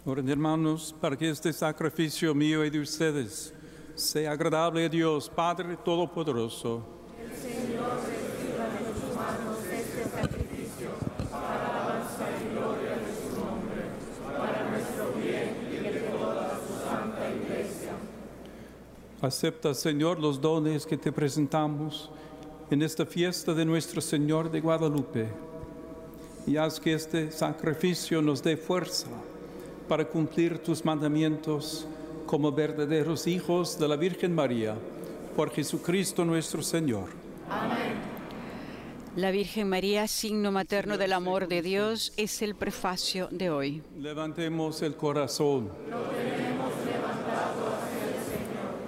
Oren 0.09 0.27
hermanos, 0.31 0.95
para 0.99 1.19
que 1.19 1.29
este 1.29 1.53
sacrificio 1.53 2.35
mío 2.35 2.65
y 2.65 2.71
de 2.71 2.81
ustedes 2.81 3.53
sea 3.95 4.33
agradable 4.33 4.87
a 4.87 4.89
Dios, 4.89 5.29
Padre 5.29 5.77
Todopoderoso. 5.85 6.83
Acepta, 19.21 19.75
Señor, 19.75 20.19
los 20.19 20.41
dones 20.41 20.87
que 20.87 20.97
te 20.97 21.13
presentamos 21.13 22.11
en 22.71 22.81
esta 22.81 23.05
fiesta 23.05 23.53
de 23.53 23.67
nuestro 23.67 24.01
Señor 24.01 24.51
de 24.51 24.63
Guadalupe 24.63 25.29
y 26.47 26.57
haz 26.57 26.81
que 26.81 26.95
este 26.95 27.31
sacrificio 27.31 28.23
nos 28.23 28.43
dé 28.43 28.57
fuerza 28.57 29.09
para 29.89 30.05
cumplir 30.05 30.59
tus 30.59 30.85
mandamientos 30.85 31.87
como 32.27 32.53
verdaderos 32.53 33.27
hijos 33.27 33.79
de 33.79 33.89
la 33.89 33.97
Virgen 33.97 34.35
María, 34.35 34.77
por 35.35 35.51
Jesucristo 35.51 36.25
nuestro 36.25 36.63
Señor. 36.63 37.09
La 39.17 39.31
Virgen 39.31 39.69
María, 39.69 40.07
signo 40.07 40.53
materno 40.53 40.99
del 40.99 41.13
amor 41.13 41.49
de 41.49 41.63
Dios, 41.63 42.13
es 42.17 42.43
el 42.43 42.55
prefacio 42.55 43.29
de 43.31 43.51
hoy. 43.51 43.83
Levantemos 43.99 44.83
el 44.83 44.95
corazón. 44.95 45.71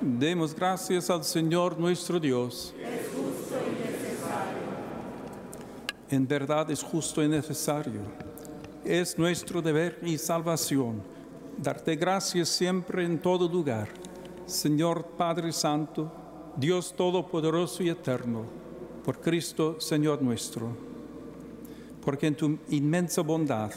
Demos 0.01 0.55
gracias 0.55 1.11
al 1.11 1.25
Señor 1.25 1.79
nuestro 1.79 2.21
Dios. 2.21 2.75
En 6.11 6.29
verdad 6.29 6.71
es 6.71 6.83
justo 6.83 7.23
y 7.23 7.29
necesario. 7.29 8.30
Es 8.91 9.17
nuestro 9.17 9.63
deber 9.63 10.01
y 10.03 10.19
salvación 10.19 11.01
darte 11.57 11.95
gracias 11.95 12.49
siempre 12.49 13.05
en 13.05 13.21
todo 13.21 13.49
lugar. 13.49 13.87
Señor 14.47 15.05
Padre 15.17 15.53
Santo, 15.53 16.11
Dios 16.57 16.93
Todopoderoso 16.97 17.85
y 17.85 17.89
Eterno, 17.89 18.43
por 19.05 19.21
Cristo 19.21 19.81
Señor 19.81 20.21
nuestro. 20.23 20.77
Porque 22.05 22.27
en 22.27 22.35
tu 22.35 22.59
inmensa 22.69 23.23
bondad 23.23 23.71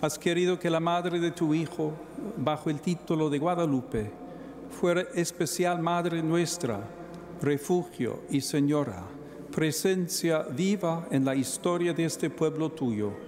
has 0.00 0.18
querido 0.18 0.58
que 0.58 0.68
la 0.68 0.80
madre 0.80 1.20
de 1.20 1.30
tu 1.30 1.54
Hijo, 1.54 1.92
bajo 2.36 2.68
el 2.68 2.80
título 2.80 3.30
de 3.30 3.38
Guadalupe, 3.38 4.10
fuera 4.68 5.02
especial 5.14 5.80
Madre 5.80 6.24
nuestra, 6.24 6.80
refugio 7.40 8.24
y 8.30 8.40
Señora, 8.40 9.04
presencia 9.54 10.42
viva 10.42 11.06
en 11.12 11.24
la 11.24 11.36
historia 11.36 11.92
de 11.92 12.06
este 12.06 12.30
pueblo 12.30 12.68
tuyo. 12.72 13.25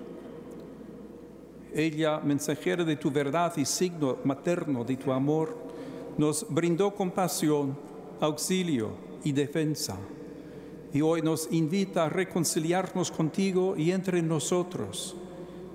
Ella, 1.79 2.19
mensajera 2.19 2.83
de 2.83 2.97
tu 2.97 3.09
verdad 3.09 3.57
y 3.57 3.65
signo 3.65 4.17
materno 4.25 4.83
de 4.83 4.97
tu 4.97 5.13
amor, 5.13 5.57
nos 6.17 6.45
brindó 6.49 6.93
compasión, 6.93 7.79
auxilio 8.21 8.91
y 9.23 9.31
defensa. 9.31 9.97
Y 10.93 11.03
hoy 11.03 11.23
nos 11.23 11.47
invita 11.53 12.07
a 12.07 12.09
reconciliarnos 12.09 13.13
contigo 13.13 13.77
y 13.77 13.93
entre 13.93 14.21
nosotros 14.23 15.15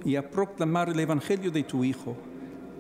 y 0.04 0.18
a 0.18 0.30
proclamar 0.30 0.90
el 0.90 1.00
Evangelio 1.00 1.50
de 1.52 1.64
tu 1.64 1.86
Hijo 1.86 2.18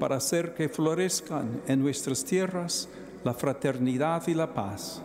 para 0.01 0.17
hacer 0.17 0.53
que 0.53 0.67
florezcan 0.67 1.61
en 1.65 1.80
nuestras 1.80 2.26
tierras 2.26 2.89
la 3.24 3.34
fraternidad 3.34 4.28
y 4.28 4.34
la 4.34 4.53
paz. 4.53 5.01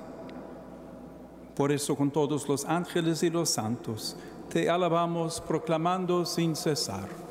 Por 1.54 1.70
eso 1.70 1.94
con 1.94 2.10
todos 2.10 2.48
los 2.48 2.64
ángeles 2.64 3.22
y 3.22 3.30
los 3.30 3.48
santos 3.48 4.16
te 4.48 4.68
alabamos 4.68 5.40
proclamando 5.40 6.26
sin 6.26 6.56
cesar. 6.56 7.27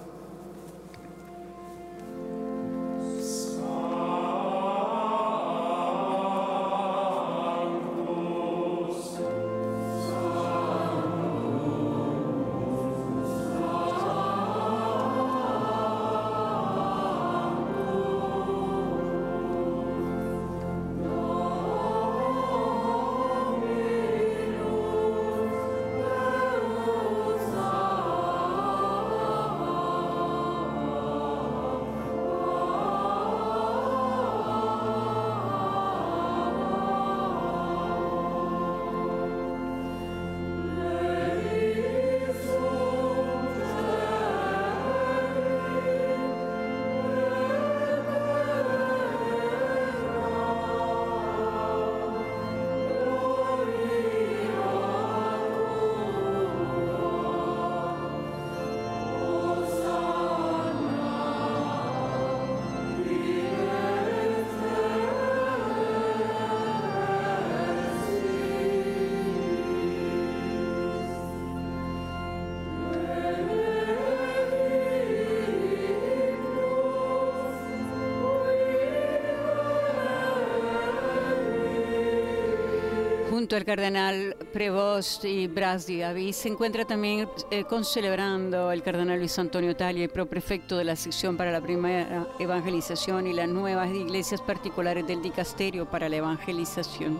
Junto 83.37 83.55
al 83.55 83.65
cardenal 83.65 84.35
Prevost 84.51 85.23
y 85.23 85.45
Bras 85.45 85.85
Diaby 85.85 86.33
se 86.33 86.49
encuentra 86.49 86.85
también 86.85 87.29
eh, 87.51 87.65
concelebrando 87.65 88.71
el 88.71 88.81
cardenal 88.81 89.19
Luis 89.19 89.37
Antonio 89.37 89.75
Talia, 89.75 90.05
el 90.05 90.09
proprefecto 90.09 90.75
de 90.75 90.85
la 90.85 90.95
sección 90.95 91.37
para 91.37 91.51
la 91.51 91.61
primera 91.61 92.25
evangelización 92.39 93.27
y 93.27 93.33
las 93.33 93.47
nuevas 93.47 93.93
iglesias 93.93 94.41
particulares 94.41 95.05
del 95.05 95.21
dicasterio 95.21 95.85
para 95.85 96.09
la 96.09 96.15
evangelización. 96.15 97.19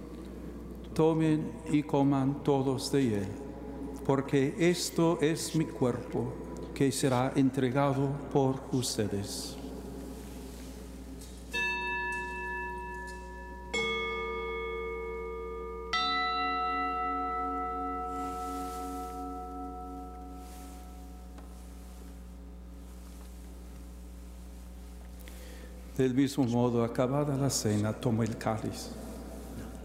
Tomen 1.01 1.51
y 1.71 1.81
coman 1.81 2.43
todos 2.43 2.91
de 2.91 3.15
él, 3.15 3.27
porque 4.05 4.53
esto 4.59 5.17
es 5.19 5.55
mi 5.55 5.65
cuerpo 5.65 6.31
que 6.75 6.91
será 6.91 7.33
entregado 7.35 8.07
por 8.31 8.61
ustedes. 8.71 9.57
Del 25.97 26.13
mismo 26.13 26.43
modo, 26.43 26.83
acabada 26.83 27.35
la 27.35 27.49
cena, 27.49 27.91
toma 27.91 28.23
el 28.23 28.37
cáliz 28.37 29.00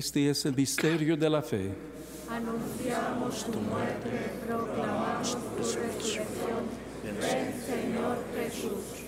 Este 0.00 0.30
es 0.30 0.46
el 0.46 0.56
misterio 0.56 1.14
de 1.14 1.28
la 1.28 1.42
fe. 1.42 1.74
Anunciamos 2.30 3.44
tu 3.44 3.60
muerte, 3.60 4.32
proclamamos 4.46 5.36
tu 5.36 5.58
resurrección. 5.58 6.62
Ven, 7.04 7.52
Señor 7.66 8.16
Jesús. 8.34 9.04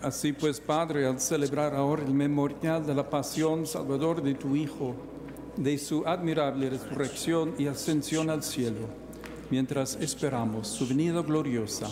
Así 0.00 0.32
pues, 0.32 0.58
Padre, 0.58 1.06
al 1.06 1.20
celebrar 1.20 1.74
ahora 1.74 2.02
el 2.02 2.14
memorial 2.14 2.86
de 2.86 2.94
la 2.94 3.10
pasión 3.10 3.66
salvador 3.66 4.22
de 4.22 4.32
tu 4.32 4.56
Hijo, 4.56 4.94
de 5.58 5.76
su 5.76 6.06
admirable 6.06 6.70
resurrección 6.70 7.54
y 7.58 7.66
ascensión 7.66 8.30
al 8.30 8.42
cielo, 8.42 8.88
mientras 9.50 9.94
esperamos 9.96 10.68
su 10.68 10.88
venida 10.88 11.20
gloriosa, 11.20 11.90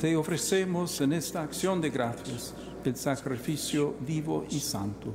te 0.00 0.16
ofrecemos 0.16 1.00
en 1.00 1.12
esta 1.12 1.44
acción 1.44 1.80
de 1.80 1.90
gracias 1.90 2.54
el 2.84 2.96
sacrificio 2.96 3.94
vivo 4.00 4.44
y 4.50 4.58
santo. 4.58 5.14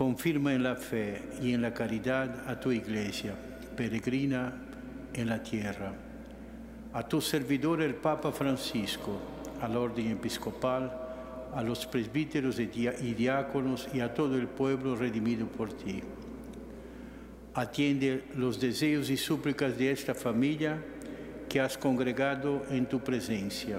Confirma 0.00 0.54
en 0.54 0.62
la 0.62 0.76
fe 0.76 1.20
y 1.42 1.52
en 1.52 1.60
la 1.60 1.74
caridad 1.74 2.48
a 2.48 2.58
tu 2.58 2.72
iglesia, 2.72 3.34
peregrina 3.76 4.50
en 5.12 5.28
la 5.28 5.42
tierra, 5.42 5.92
a 6.94 7.06
tu 7.06 7.20
servidor 7.20 7.82
el 7.82 7.96
Papa 7.96 8.32
Francisco, 8.32 9.20
al 9.60 9.76
orden 9.76 10.10
episcopal, 10.10 10.90
a 11.54 11.62
los 11.62 11.84
presbíteros 11.84 12.58
y 12.58 12.64
diáconos 13.12 13.88
y 13.92 14.00
a 14.00 14.14
todo 14.14 14.36
el 14.36 14.46
pueblo 14.46 14.96
redimido 14.96 15.46
por 15.46 15.70
ti. 15.74 16.00
Atiende 17.52 18.24
los 18.36 18.58
deseos 18.58 19.10
y 19.10 19.18
súplicas 19.18 19.76
de 19.76 19.90
esta 19.90 20.14
familia 20.14 20.78
que 21.46 21.60
has 21.60 21.76
congregado 21.76 22.62
en 22.70 22.86
tu 22.86 23.00
presencia. 23.00 23.78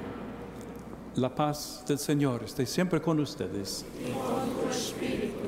La 1.15 1.33
paz 1.35 1.83
del 1.87 1.99
Señor 1.99 2.43
esté 2.43 2.65
siempre 2.65 3.01
con 3.01 3.19
ustedes. 3.19 3.85
Y 3.99 4.11
con 4.11 4.49
tu 4.49 4.69
espíritu. 4.69 5.39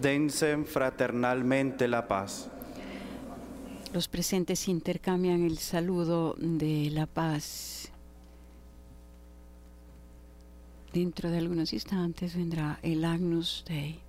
Dense 0.00 0.56
fraternalmente 0.64 1.88
la 1.88 2.06
paz. 2.06 2.48
Los 3.92 4.06
presentes 4.06 4.68
intercambian 4.68 5.42
el 5.44 5.58
saludo 5.58 6.36
de 6.38 6.90
la 6.90 7.06
paz. 7.06 7.90
Dentro 10.92 11.30
de 11.30 11.38
algunos 11.38 11.72
instantes 11.72 12.36
vendrá 12.36 12.78
el 12.82 13.04
Agnus 13.04 13.64
Dei. 13.66 14.07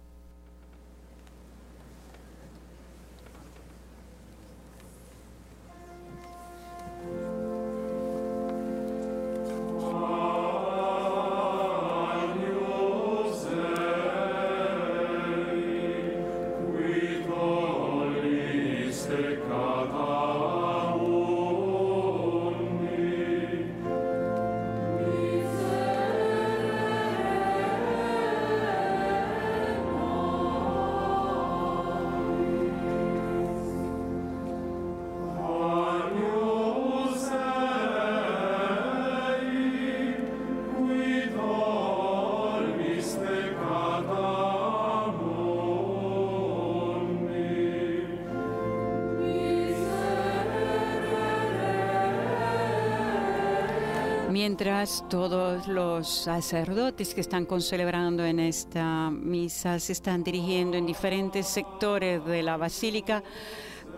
Mientras 54.50 55.08
todos 55.08 55.68
los 55.68 56.10
sacerdotes 56.10 57.14
que 57.14 57.22
están 57.22 57.46
concelebrando 57.46 58.26
en 58.26 58.40
esta 58.40 59.12
misa 59.12 59.80
se 59.80 59.94
están 59.94 60.24
dirigiendo 60.24 60.76
en 60.76 60.88
diferentes 60.88 61.46
sectores 61.46 62.26
de 62.26 62.42
la 62.42 62.58
basílica 62.58 63.22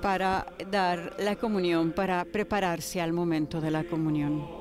para 0.01 0.45
dar 0.69 1.15
la 1.19 1.37
comunión, 1.37 1.93
para 1.93 2.25
prepararse 2.25 2.99
al 2.99 3.13
momento 3.13 3.61
de 3.61 3.71
la 3.71 3.85
comunión. 3.85 4.60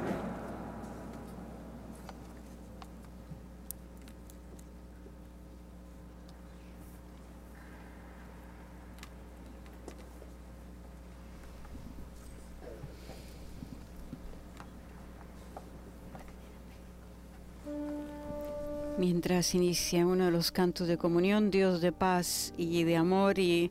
Mientras 19.21 19.53
inicia 19.53 20.03
uno 20.03 20.25
de 20.25 20.31
los 20.31 20.51
cantos 20.51 20.87
de 20.87 20.97
comunión, 20.97 21.51
Dios 21.51 21.79
de 21.79 21.91
paz 21.91 22.55
y 22.57 22.85
de 22.85 22.95
amor, 22.95 23.37
y 23.37 23.69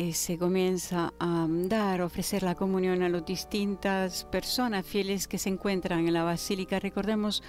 eh, 0.00 0.12
se 0.12 0.38
comienza 0.38 1.12
a 1.18 1.48
dar, 1.48 2.02
ofrecer 2.02 2.44
la 2.44 2.54
comunión 2.54 3.02
a 3.02 3.08
las 3.08 3.26
distintas 3.26 4.24
personas 4.26 4.86
fieles 4.86 5.26
que 5.26 5.38
se 5.38 5.48
encuentran 5.48 6.06
en 6.06 6.14
la 6.14 6.22
basílica. 6.22 6.78
Recordemos 6.78 7.42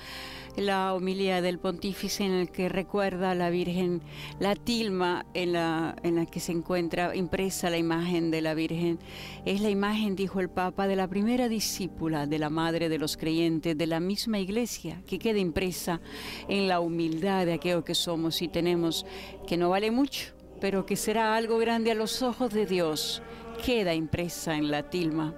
la 0.57 0.95
homilía 0.95 1.43
del 1.43 1.59
pontífice 1.59 2.23
en 2.23 2.31
el 2.31 2.49
que 2.49 2.67
recuerda 2.67 3.29
a 3.29 3.35
la 3.35 3.51
Virgen 3.51 4.01
la 4.39 4.55
tilma 4.55 5.27
en 5.35 5.53
la, 5.53 5.95
en 6.01 6.15
la 6.15 6.25
que 6.25 6.39
se 6.39 6.51
encuentra 6.51 7.15
impresa 7.15 7.69
la 7.69 7.77
imagen 7.77 8.31
de 8.31 8.41
la 8.41 8.55
Virgen. 8.55 8.97
Es 9.45 9.61
la 9.61 9.69
imagen, 9.69 10.15
dijo 10.15 10.39
el 10.39 10.49
Papa, 10.49 10.87
de 10.87 10.95
la 10.95 11.07
primera 11.07 11.49
discípula 11.49 12.25
de 12.25 12.39
la 12.39 12.49
Madre 12.49 12.89
de 12.89 12.97
los 12.97 13.15
creyentes, 13.15 13.77
de 13.77 13.85
la 13.85 13.99
misma 13.99 14.39
iglesia, 14.39 15.03
que 15.05 15.19
queda 15.19 15.37
impresa 15.37 16.01
en 16.47 16.67
la 16.67 16.79
humildad 16.79 17.45
de 17.45 17.53
aquello 17.53 17.83
que 17.83 17.93
somos 17.93 18.41
y 18.41 18.47
tenemos, 18.47 19.05
que 19.45 19.55
no 19.55 19.69
vale 19.69 19.91
mucho, 19.91 20.38
pero 20.59 20.85
que 20.85 20.95
será 20.95 21.35
algo 21.35 21.57
grande 21.57 21.91
a 21.91 21.95
los 21.95 22.21
ojos 22.21 22.51
de 22.53 22.65
Dios, 22.65 23.21
queda 23.65 23.93
impresa 23.93 24.55
en 24.55 24.71
la 24.71 24.83
tilma. 24.89 25.33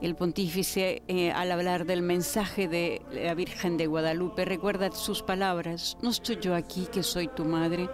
El 0.00 0.14
pontífice, 0.14 1.02
eh, 1.08 1.32
al 1.32 1.50
hablar 1.50 1.84
del 1.84 2.02
mensaje 2.02 2.68
de 2.68 3.02
la 3.10 3.34
Virgen 3.34 3.76
de 3.76 3.86
Guadalupe, 3.86 4.44
recuerda 4.44 4.92
sus 4.92 5.22
palabras, 5.22 5.98
no 6.02 6.10
estoy 6.10 6.38
yo 6.40 6.54
aquí 6.54 6.86
que 6.92 7.02
soy 7.02 7.26
tu 7.26 7.44
madre, 7.44 7.88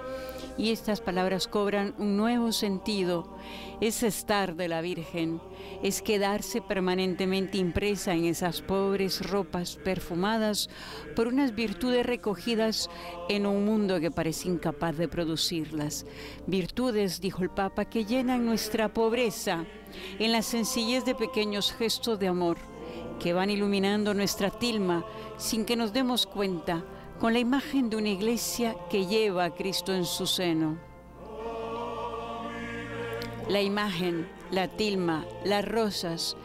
y 0.56 0.70
estas 0.70 1.00
palabras 1.00 1.48
cobran 1.48 1.94
un 1.98 2.16
nuevo 2.16 2.52
sentido. 2.52 3.36
Es 3.80 4.02
estar 4.02 4.54
de 4.54 4.68
la 4.68 4.80
Virgen, 4.80 5.40
es 5.82 6.00
quedarse 6.00 6.60
permanentemente 6.60 7.58
impresa 7.58 8.14
en 8.14 8.24
esas 8.24 8.62
pobres 8.62 9.28
ropas 9.28 9.76
perfumadas 9.76 10.70
por 11.16 11.26
unas 11.26 11.54
virtudes 11.54 12.06
recogidas 12.06 12.88
en 13.28 13.46
un 13.46 13.64
mundo 13.64 14.00
que 14.00 14.10
parece 14.10 14.48
incapaz 14.48 14.96
de 14.96 15.08
producirlas. 15.08 16.06
Virtudes, 16.46 17.20
dijo 17.20 17.42
el 17.42 17.50
Papa, 17.50 17.84
que 17.84 18.04
llenan 18.04 18.46
nuestra 18.46 18.92
pobreza 18.92 19.64
en 20.18 20.32
la 20.32 20.42
sencillez 20.42 21.04
de 21.04 21.14
pequeños 21.14 21.72
gestos 21.72 22.18
de 22.18 22.28
amor 22.28 22.58
que 23.18 23.32
van 23.32 23.50
iluminando 23.50 24.14
nuestra 24.14 24.50
tilma 24.50 25.04
sin 25.36 25.64
que 25.64 25.76
nos 25.76 25.92
demos 25.92 26.26
cuenta 26.26 26.84
con 27.18 27.32
la 27.32 27.38
imagen 27.38 27.90
de 27.90 27.96
una 27.96 28.08
iglesia 28.08 28.76
que 28.90 29.06
lleva 29.06 29.44
a 29.44 29.54
Cristo 29.54 29.94
en 29.94 30.04
su 30.04 30.26
seno. 30.26 30.78
La 33.48 33.60
imagen, 33.60 34.28
la 34.50 34.68
tilma, 34.68 35.24
las 35.44 35.64
rosas, 35.64 36.36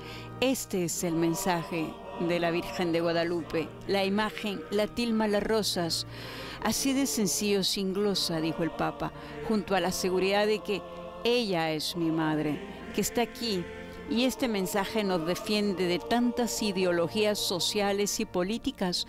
este 0.41 0.85
es 0.85 1.03
el 1.03 1.15
mensaje 1.15 1.93
de 2.27 2.39
la 2.39 2.51
Virgen 2.51 2.91
de 2.91 3.01
Guadalupe. 3.01 3.69
La 3.87 4.03
imagen, 4.03 4.61
la 4.71 4.87
tilma, 4.87 5.27
las 5.27 5.43
rosas. 5.43 6.05
Así 6.63 6.93
de 6.93 7.05
sencillo, 7.05 7.63
sin 7.63 7.93
glosa, 7.93 8.41
dijo 8.41 8.63
el 8.63 8.71
Papa, 8.71 9.11
junto 9.47 9.75
a 9.75 9.79
la 9.79 9.91
seguridad 9.91 10.45
de 10.45 10.59
que 10.59 10.81
ella 11.23 11.71
es 11.71 11.95
mi 11.95 12.11
madre, 12.11 12.59
que 12.93 13.01
está 13.01 13.21
aquí 13.21 13.63
y 14.09 14.25
este 14.25 14.47
mensaje 14.47 15.03
nos 15.03 15.25
defiende 15.25 15.85
de 15.85 15.99
tantas 15.99 16.61
ideologías 16.63 17.37
sociales 17.37 18.19
y 18.19 18.25
políticas 18.25 19.05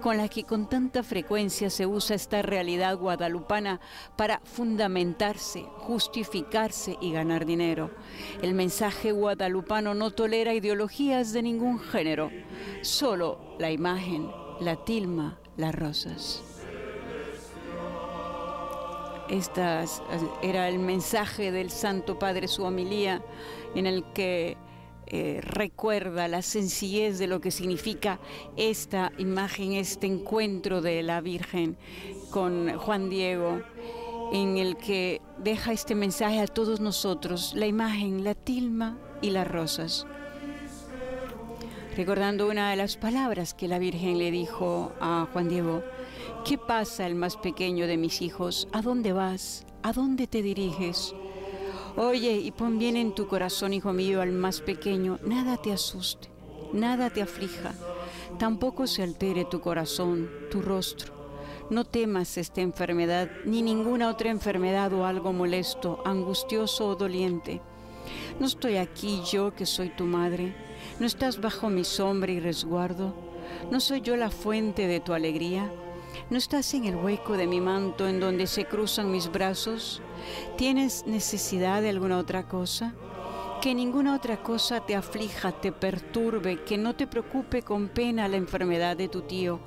con 0.00 0.16
las 0.16 0.30
que 0.30 0.44
con 0.44 0.68
tanta 0.68 1.02
frecuencia 1.02 1.70
se 1.70 1.86
usa 1.86 2.14
esta 2.14 2.40
realidad 2.42 2.96
guadalupana 2.96 3.80
para 4.16 4.40
fundamentarse, 4.44 5.64
justificarse 5.78 6.96
y 7.00 7.12
ganar 7.12 7.46
dinero. 7.46 7.90
El 8.42 8.54
mensaje 8.54 9.12
guadalupano 9.12 9.94
no 9.94 10.12
tolera 10.12 10.54
ideologías 10.54 11.32
de 11.32 11.42
ningún 11.42 11.80
género, 11.80 12.30
solo 12.82 13.56
la 13.58 13.72
imagen, 13.72 14.30
la 14.60 14.76
tilma, 14.84 15.38
las 15.56 15.74
rosas. 15.74 16.42
Estas 19.28 20.02
era 20.42 20.68
el 20.68 20.78
mensaje 20.78 21.50
del 21.50 21.70
Santo 21.70 22.18
Padre, 22.18 22.46
su 22.46 22.62
homilía, 22.62 23.22
en 23.74 23.86
el 23.86 24.04
que 24.12 24.56
eh, 25.06 25.40
recuerda 25.42 26.28
la 26.28 26.42
sencillez 26.42 27.18
de 27.18 27.26
lo 27.26 27.40
que 27.40 27.50
significa 27.50 28.18
esta 28.56 29.12
imagen, 29.18 29.72
este 29.72 30.06
encuentro 30.06 30.80
de 30.80 31.02
la 31.02 31.20
Virgen 31.20 31.76
con 32.30 32.76
Juan 32.78 33.10
Diego. 33.10 33.60
en 34.32 34.56
el 34.56 34.76
que 34.76 35.20
deja 35.38 35.72
este 35.72 35.94
mensaje 35.94 36.40
a 36.40 36.46
todos 36.46 36.80
nosotros, 36.80 37.52
la 37.54 37.66
imagen, 37.66 38.24
la 38.24 38.34
tilma 38.34 38.98
y 39.20 39.30
las 39.30 39.46
rosas. 39.46 40.06
Recordando 41.96 42.48
una 42.48 42.70
de 42.70 42.76
las 42.76 42.96
palabras 42.96 43.54
que 43.54 43.68
la 43.68 43.78
Virgen 43.78 44.18
le 44.18 44.32
dijo 44.32 44.92
a 45.00 45.28
Juan 45.32 45.48
Diego, 45.48 45.82
¿qué 46.44 46.58
pasa 46.58 47.06
el 47.06 47.14
más 47.14 47.36
pequeño 47.36 47.86
de 47.86 47.96
mis 47.96 48.22
hijos? 48.22 48.66
¿A 48.72 48.82
dónde 48.82 49.12
vas? 49.12 49.64
¿A 49.82 49.92
dónde 49.92 50.26
te 50.26 50.42
diriges? 50.42 51.14
Oye, 51.96 52.38
y 52.38 52.50
pon 52.50 52.80
bien 52.80 52.96
en 52.96 53.14
tu 53.14 53.28
corazón, 53.28 53.72
hijo 53.72 53.92
mío, 53.92 54.20
al 54.20 54.32
más 54.32 54.60
pequeño, 54.60 55.20
nada 55.24 55.56
te 55.56 55.72
asuste, 55.72 56.28
nada 56.72 57.08
te 57.08 57.22
aflija, 57.22 57.72
tampoco 58.36 58.88
se 58.88 59.04
altere 59.04 59.44
tu 59.44 59.60
corazón, 59.60 60.28
tu 60.50 60.60
rostro. 60.60 61.14
No 61.70 61.84
temas 61.84 62.36
esta 62.36 62.62
enfermedad, 62.62 63.30
ni 63.44 63.62
ninguna 63.62 64.10
otra 64.10 64.30
enfermedad 64.30 64.92
o 64.92 65.06
algo 65.06 65.32
molesto, 65.32 66.02
angustioso 66.04 66.88
o 66.88 66.96
doliente. 66.96 67.60
No 68.40 68.46
estoy 68.46 68.76
aquí 68.76 69.22
yo 69.30 69.54
que 69.54 69.64
soy 69.64 69.90
tu 69.90 70.02
madre, 70.02 70.52
no 70.98 71.06
estás 71.06 71.40
bajo 71.40 71.70
mi 71.70 71.84
sombra 71.84 72.32
y 72.32 72.40
resguardo, 72.40 73.14
no 73.70 73.78
soy 73.78 74.00
yo 74.00 74.16
la 74.16 74.30
fuente 74.30 74.88
de 74.88 74.98
tu 74.98 75.12
alegría. 75.12 75.70
¿No 76.30 76.38
estás 76.38 76.72
en 76.74 76.84
el 76.84 76.96
hueco 76.96 77.36
de 77.36 77.46
mi 77.46 77.60
manto 77.60 78.08
en 78.08 78.20
donde 78.20 78.46
se 78.46 78.64
cruzan 78.64 79.10
mis 79.10 79.30
brazos? 79.30 80.00
¿Tienes 80.56 81.06
necesidad 81.06 81.82
de 81.82 81.90
alguna 81.90 82.18
otra 82.18 82.48
cosa? 82.48 82.94
Que 83.60 83.74
ninguna 83.74 84.14
otra 84.14 84.42
cosa 84.42 84.84
te 84.84 84.94
aflija, 84.94 85.52
te 85.52 85.72
perturbe, 85.72 86.62
que 86.64 86.78
no 86.78 86.94
te 86.94 87.06
preocupe 87.06 87.62
con 87.62 87.88
pena 87.88 88.28
la 88.28 88.36
enfermedad 88.36 88.96
de 88.96 89.08
tu 89.08 89.22
tío, 89.22 89.60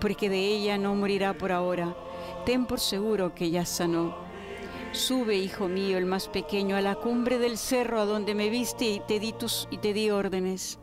porque 0.00 0.28
de 0.28 0.38
ella 0.38 0.78
no 0.78 0.94
morirá 0.94 1.36
por 1.36 1.52
ahora. 1.52 1.96
Ten 2.44 2.66
por 2.66 2.80
seguro 2.80 3.34
que 3.34 3.50
ya 3.50 3.64
sanó. 3.64 4.16
Sube, 4.92 5.36
hijo 5.36 5.68
mío, 5.68 5.98
el 5.98 6.06
más 6.06 6.28
pequeño, 6.28 6.76
a 6.76 6.82
la 6.82 6.96
cumbre 6.96 7.38
del 7.38 7.56
cerro 7.56 8.00
a 8.00 8.04
donde 8.04 8.34
me 8.34 8.50
viste 8.50 8.84
y 8.86 9.00
te 9.00 9.20
di, 9.20 9.32
tus, 9.32 9.68
y 9.70 9.78
te 9.78 9.92
di 9.92 10.10
órdenes. 10.10 10.78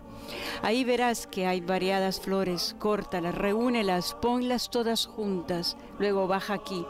Ahí 0.62 0.84
verás 0.84 1.28
que 1.28 1.46
hay 1.46 1.62
variadas 1.62 2.20
flores, 2.20 2.76
córtalas, 2.80 3.36
reúnelas, 3.36 4.16
ponlas 4.22 4.70
todas 4.70 5.06
juntas, 5.06 5.78
luego 5.98 6.28
baja 6.28 6.56
aquí, 6.56 6.86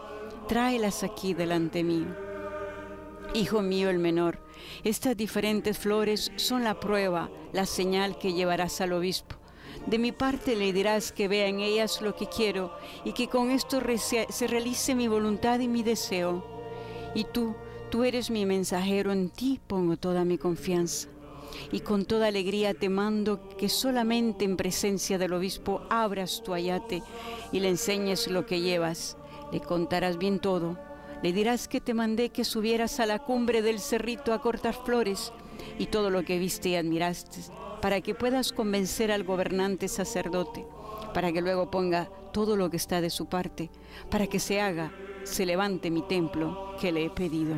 tráelas 0.47 1.03
aquí 1.03 1.33
delante 1.33 1.83
mío. 1.83 2.07
Hijo 3.33 3.61
mío 3.61 3.89
el 3.89 3.99
menor, 3.99 4.39
estas 4.83 5.15
diferentes 5.15 5.77
flores 5.77 6.31
son 6.35 6.63
la 6.63 6.79
prueba, 6.79 7.29
la 7.53 7.65
señal 7.65 8.17
que 8.17 8.33
llevarás 8.33 8.81
al 8.81 8.93
obispo. 8.93 9.35
De 9.85 9.99
mi 9.99 10.11
parte 10.11 10.55
le 10.55 10.73
dirás 10.73 11.11
que 11.11 11.27
vea 11.27 11.47
en 11.47 11.59
ellas 11.59 12.01
lo 12.01 12.15
que 12.15 12.27
quiero 12.27 12.75
y 13.05 13.13
que 13.13 13.27
con 13.27 13.51
esto 13.51 13.79
se 13.97 14.47
realice 14.47 14.95
mi 14.95 15.07
voluntad 15.07 15.59
y 15.59 15.67
mi 15.67 15.83
deseo. 15.83 16.43
Y 17.13 17.23
tú, 17.25 17.55
tú 17.89 18.03
eres 18.03 18.29
mi 18.29 18.45
mensajero, 18.45 19.11
en 19.11 19.29
ti 19.29 19.59
pongo 19.65 19.95
toda 19.95 20.25
mi 20.25 20.37
confianza 20.37 21.07
y 21.71 21.81
con 21.81 22.05
toda 22.05 22.27
alegría 22.27 22.73
te 22.73 22.89
mando 22.89 23.49
que 23.57 23.69
solamente 23.69 24.45
en 24.45 24.57
presencia 24.57 25.17
del 25.17 25.33
obispo 25.33 25.81
abras 25.89 26.41
tu 26.43 26.53
ayate 26.53 27.03
y 27.51 27.59
le 27.59 27.69
enseñes 27.69 28.27
lo 28.27 28.45
que 28.45 28.61
llevas. 28.61 29.17
Le 29.51 29.59
contarás 29.59 30.17
bien 30.17 30.39
todo. 30.39 30.77
Le 31.21 31.33
dirás 31.33 31.67
que 31.67 31.81
te 31.81 31.93
mandé 31.93 32.29
que 32.29 32.45
subieras 32.45 32.99
a 32.99 33.05
la 33.05 33.19
cumbre 33.19 33.61
del 33.61 33.79
cerrito 33.79 34.33
a 34.33 34.41
cortar 34.41 34.73
flores 34.73 35.33
y 35.77 35.87
todo 35.87 36.09
lo 36.09 36.23
que 36.23 36.39
viste 36.39 36.69
y 36.69 36.75
admiraste, 36.75 37.39
para 37.81 38.01
que 38.01 38.15
puedas 38.15 38.53
convencer 38.53 39.11
al 39.11 39.23
gobernante 39.23 39.87
sacerdote, 39.89 40.65
para 41.13 41.31
que 41.33 41.41
luego 41.41 41.69
ponga 41.69 42.09
todo 42.31 42.55
lo 42.55 42.69
que 42.69 42.77
está 42.77 43.01
de 43.01 43.09
su 43.09 43.25
parte, 43.25 43.69
para 44.09 44.27
que 44.27 44.39
se 44.39 44.61
haga, 44.61 44.93
se 45.23 45.45
levante 45.45 45.91
mi 45.91 46.03
templo 46.03 46.75
que 46.79 46.91
le 46.91 47.05
he 47.05 47.09
pedido. 47.09 47.55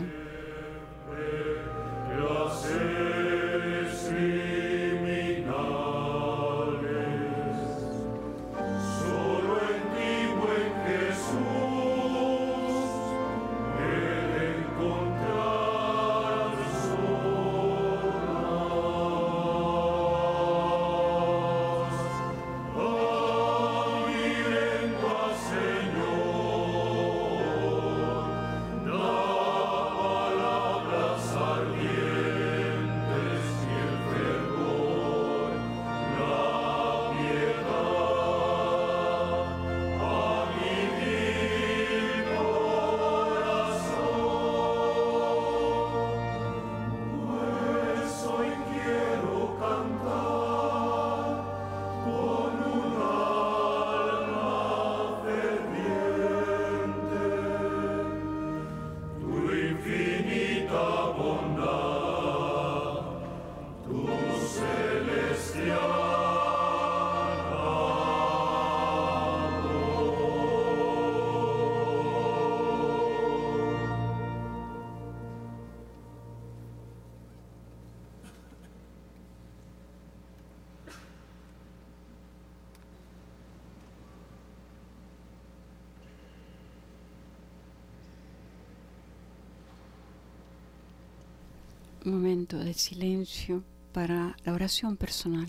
Momento 92.11 92.57
de 92.57 92.73
silencio 92.73 93.63
para 93.93 94.35
la 94.43 94.53
oración 94.53 94.97
personal. 94.97 95.47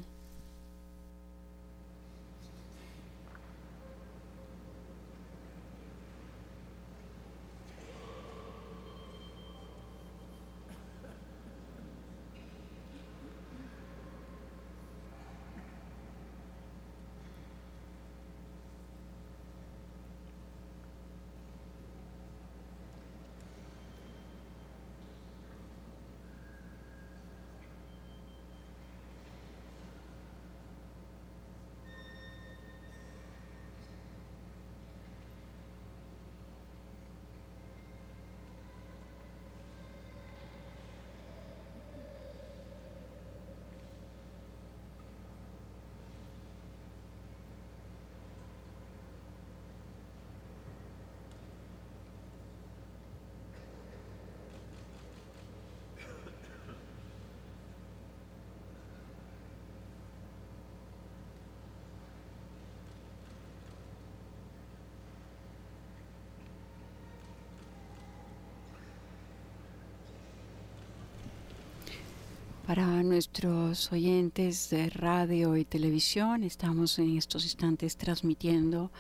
Para 72.75 73.03
nuestros 73.03 73.93
oyentes 73.93 74.71
de 74.71 74.89
radio 74.89 75.59
y 75.59 75.67
televisión, 75.67 76.43
estamos 76.43 76.99
en 76.99 77.19
estos 77.19 77.45
instantes 77.45 77.99
transmitiendo 77.99 78.91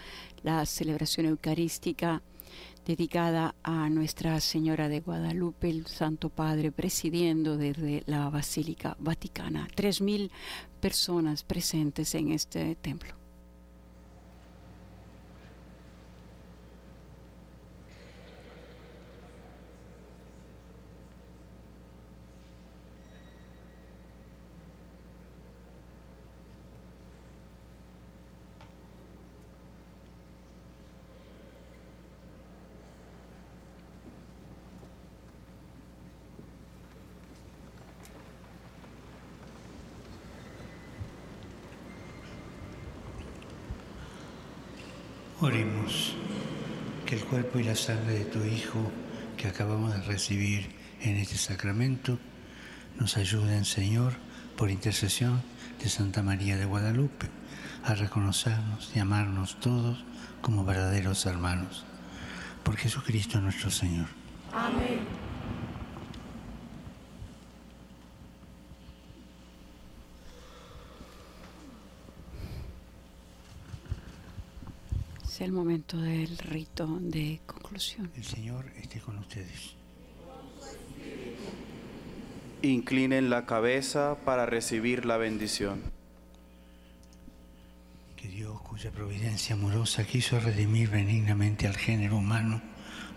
la 0.42 0.66
celebración 0.66 1.24
eucarística 1.24 2.20
dedicada 2.84 3.54
a 3.62 3.88
Nuestra 3.88 4.38
Señora 4.40 4.90
de 4.90 5.00
Guadalupe, 5.00 5.70
el 5.70 5.86
Santo 5.86 6.28
Padre 6.28 6.70
presidiendo 6.70 7.56
desde 7.56 8.02
la 8.04 8.28
Basílica 8.28 8.94
Vaticana. 9.00 9.66
Tres 9.74 10.02
mil 10.02 10.30
personas 10.82 11.42
presentes 11.42 12.14
en 12.14 12.32
este 12.32 12.74
templo. 12.74 13.22
Oremos 45.42 46.14
que 47.04 47.16
el 47.16 47.24
y 47.58 47.64
la 47.64 47.74
sangre 47.74 48.20
de 48.20 48.24
tu 48.24 48.42
Hijo 48.44 48.90
que 49.36 49.48
acabamos 49.48 49.92
de 49.94 50.02
recibir 50.02 50.70
en 51.00 51.16
este 51.16 51.36
sacramento 51.36 52.18
nos 52.98 53.16
ayuden, 53.16 53.64
Señor, 53.64 54.14
por 54.56 54.70
intercesión 54.70 55.42
de 55.82 55.88
Santa 55.88 56.22
María 56.22 56.56
de 56.56 56.64
Guadalupe, 56.64 57.28
a 57.84 57.94
reconocernos 57.94 58.92
y 58.94 59.00
amarnos 59.00 59.58
todos 59.60 60.04
como 60.40 60.64
verdaderos 60.64 61.26
hermanos. 61.26 61.84
Por 62.62 62.76
Jesucristo 62.76 63.40
nuestro 63.40 63.70
Señor. 63.70 64.06
Amén. 64.52 65.31
Es 75.42 75.46
el 75.46 75.54
momento 75.54 75.96
del 75.96 76.38
rito 76.38 76.86
de 77.00 77.40
conclusión. 77.46 78.12
El 78.14 78.22
Señor 78.22 78.64
esté 78.80 79.00
con 79.00 79.18
ustedes. 79.18 79.74
Inclinen 82.62 83.28
la 83.28 83.44
cabeza 83.44 84.18
para 84.24 84.46
recibir 84.46 85.04
la 85.04 85.16
bendición. 85.16 85.82
Que 88.14 88.28
Dios, 88.28 88.62
cuya 88.62 88.92
providencia 88.92 89.56
amorosa 89.56 90.04
quiso 90.04 90.38
redimir 90.38 90.90
benignamente 90.90 91.66
al 91.66 91.76
género 91.76 92.18
humano 92.18 92.62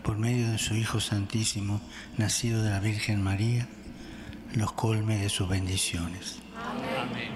por 0.01 0.17
medio 0.17 0.49
de 0.49 0.57
su 0.57 0.73
Hijo 0.73 0.99
Santísimo, 0.99 1.79
nacido 2.17 2.63
de 2.63 2.71
la 2.71 2.79
Virgen 2.79 3.21
María, 3.21 3.67
los 4.55 4.71
colme 4.71 5.19
de 5.19 5.29
sus 5.29 5.47
bendiciones. 5.47 6.39
Amén. 6.57 7.35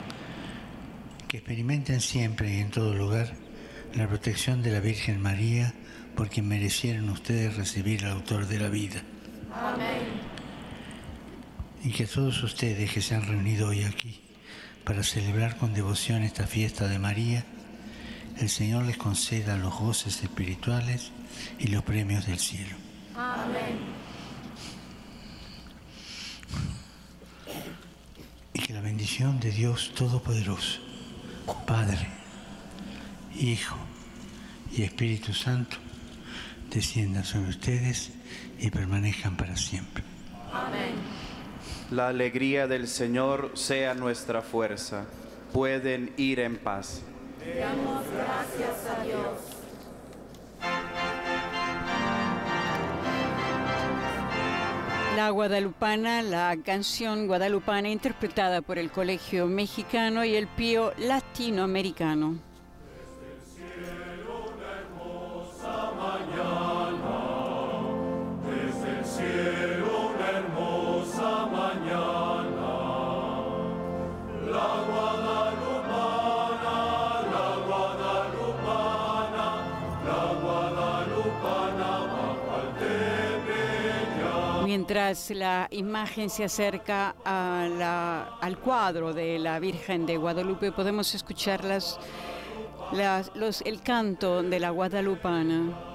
Que 1.27 1.37
experimenten 1.37 2.01
siempre 2.01 2.55
y 2.55 2.61
en 2.61 2.71
todo 2.71 2.95
lugar 2.95 3.48
la 3.95 4.07
protección 4.07 4.61
de 4.61 4.71
la 4.71 4.79
Virgen 4.79 5.21
María, 5.21 5.73
por 6.15 6.29
quien 6.29 6.47
merecieron 6.47 7.09
ustedes 7.09 7.55
recibir 7.55 8.05
al 8.05 8.11
autor 8.11 8.47
de 8.47 8.59
la 8.59 8.69
vida. 8.69 9.01
Amén. 9.53 10.29
Y 11.83 11.91
que 11.91 12.05
todos 12.05 12.43
ustedes 12.43 12.91
que 12.91 13.01
se 13.01 13.15
han 13.15 13.25
reunido 13.25 13.69
hoy 13.69 13.83
aquí 13.83 14.19
para 14.83 15.03
celebrar 15.03 15.57
con 15.57 15.73
devoción 15.73 16.23
esta 16.23 16.45
fiesta 16.45 16.87
de 16.87 16.99
María, 16.99 17.45
el 18.37 18.49
Señor 18.49 18.85
les 18.85 18.97
conceda 18.97 19.57
los 19.57 19.77
goces 19.77 20.21
espirituales 20.23 21.11
y 21.57 21.67
los 21.67 21.83
premios 21.83 22.25
del 22.25 22.39
cielo. 22.39 22.75
Amén. 23.15 23.77
Y 28.53 28.59
que 28.59 28.73
la 28.73 28.81
bendición 28.81 29.39
de 29.39 29.51
Dios 29.51 29.91
Todopoderoso, 29.95 30.79
Padre, 31.65 32.18
Hijo 33.39 33.77
y 34.69 34.83
Espíritu 34.83 35.33
Santo, 35.33 35.77
descienda 36.69 37.23
sobre 37.23 37.49
ustedes 37.49 38.11
y 38.59 38.69
permanezcan 38.69 39.37
para 39.37 39.55
siempre. 39.55 40.03
Amén. 40.51 40.95
La 41.89 42.09
alegría 42.09 42.67
del 42.67 42.87
Señor 42.87 43.51
sea 43.55 43.93
nuestra 43.93 44.41
fuerza. 44.41 45.05
Pueden 45.53 46.13
ir 46.17 46.41
en 46.41 46.57
paz. 46.57 47.01
Damos 47.57 48.03
gracias 48.11 48.97
a 48.97 49.03
Dios. 49.03 49.59
La 55.15 55.29
guadalupana, 55.29 56.21
la 56.21 56.57
canción 56.63 57.27
guadalupana 57.27 57.89
interpretada 57.89 58.61
por 58.61 58.77
el 58.77 58.91
Colegio 58.91 59.47
Mexicano 59.47 60.25
y 60.25 60.35
el 60.35 60.47
Pío 60.47 60.93
Latinoamericano. 60.97 62.48
Mientras 84.89 85.29
la 85.29 85.67
imagen 85.69 86.31
se 86.31 86.43
acerca 86.43 87.15
a 87.23 87.67
la- 87.77 88.39
al 88.41 88.57
cuadro 88.57 89.13
de 89.13 89.37
la 89.37 89.59
Virgen 89.59 90.07
de 90.07 90.17
Guadalupe, 90.17 90.71
podemos 90.71 91.13
escuchar 91.13 91.63
las, 91.63 91.99
las- 92.93 93.31
los, 93.35 93.61
el 93.61 93.83
canto 93.83 94.41
de 94.41 94.59
la 94.59 94.71
guadalupana. 94.71 95.88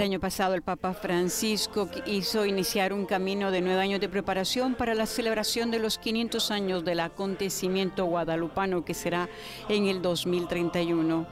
El 0.00 0.04
año 0.04 0.18
pasado 0.18 0.54
el 0.54 0.62
Papa 0.62 0.94
Francisco 0.94 1.86
hizo 2.06 2.46
iniciar 2.46 2.94
un 2.94 3.04
camino 3.04 3.50
de 3.50 3.60
nueve 3.60 3.82
años 3.82 4.00
de 4.00 4.08
preparación 4.08 4.74
para 4.74 4.94
la 4.94 5.04
celebración 5.04 5.70
de 5.70 5.78
los 5.78 5.98
500 5.98 6.50
años 6.50 6.86
del 6.86 7.00
acontecimiento 7.00 8.06
guadalupano 8.06 8.82
que 8.82 8.94
será 8.94 9.28
en 9.68 9.88
el 9.88 10.00
2031. 10.00 11.26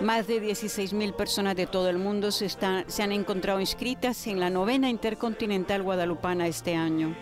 Más 0.00 0.26
de 0.26 0.42
16.000 0.42 1.12
personas 1.12 1.56
de 1.56 1.66
todo 1.66 1.90
el 1.90 1.98
mundo 1.98 2.32
se, 2.32 2.48
se 2.48 3.02
han 3.02 3.12
encontrado 3.12 3.60
inscritas 3.60 4.26
en 4.26 4.40
la 4.40 4.48
novena 4.48 4.88
intercontinental 4.88 5.82
guadalupana 5.82 6.46
este 6.46 6.74
año. 6.74 7.14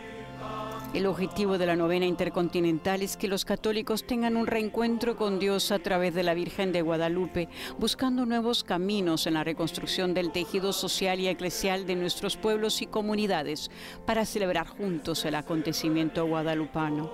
El 0.95 1.07
objetivo 1.07 1.57
de 1.57 1.64
la 1.64 1.74
novena 1.74 2.05
intercontinental 2.05 3.01
es 3.01 3.16
que 3.16 3.26
los 3.26 3.47
católicos 3.47 4.05
tengan 4.05 4.36
un 4.36 4.47
reencuentro 4.47 5.16
con 5.16 5.38
Dios 5.38 5.72
a 5.72 5.78
través 5.78 6.14
de 6.14 6.22
la 6.22 6.34
Virgen 6.34 6.70
de 6.70 6.82
Guadalupe, 6.82 7.49
buscando 7.78 8.26
nuevos 8.26 8.62
caminos 8.62 9.26
en 9.26 9.34
la 9.34 9.43
reconstrucción 9.43 10.12
del 10.12 10.32
tejido 10.32 10.74
social 10.74 11.18
y 11.18 11.28
eclesial 11.28 11.86
de 11.86 11.97
nuestros 11.97 12.36
pueblos 12.36 12.82
y 12.82 12.86
comunidades 12.86 13.70
para 14.05 14.26
celebrar 14.26 14.66
juntos 14.66 15.24
el 15.24 15.34
acontecimiento 15.34 16.26
guadalupano. 16.26 17.11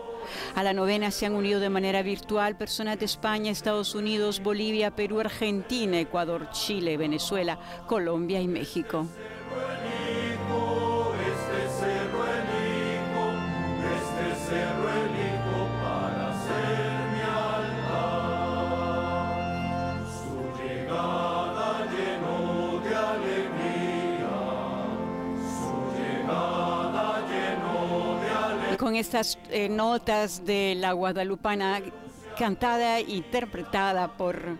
A 0.57 0.65
la 0.65 0.73
novena 0.73 1.13
se 1.13 1.27
han 1.27 1.37
unido 1.37 1.61
de 1.61 1.71
manera 1.71 2.03
virtual 2.03 2.57
personas 2.57 2.99
de 2.99 3.05
España, 3.05 3.53
Estados 3.53 3.95
Unidos, 3.95 4.43
Bolivia, 4.43 4.97
Perú, 4.97 5.21
Argentina, 5.21 6.01
Ecuador, 6.01 6.51
Chile, 6.51 6.97
Venezuela, 6.97 7.61
Colombia 7.87 8.41
y 8.41 8.49
México. 8.49 9.07
Con 28.89 28.97
estas 28.97 29.39
eh, 29.51 29.69
notas 29.69 30.47
de 30.47 30.75
la 30.75 30.95
guadalupana 30.95 31.83
cantada 32.39 33.01
e 33.01 33.17
interpretada 33.17 34.17
por 34.17 34.57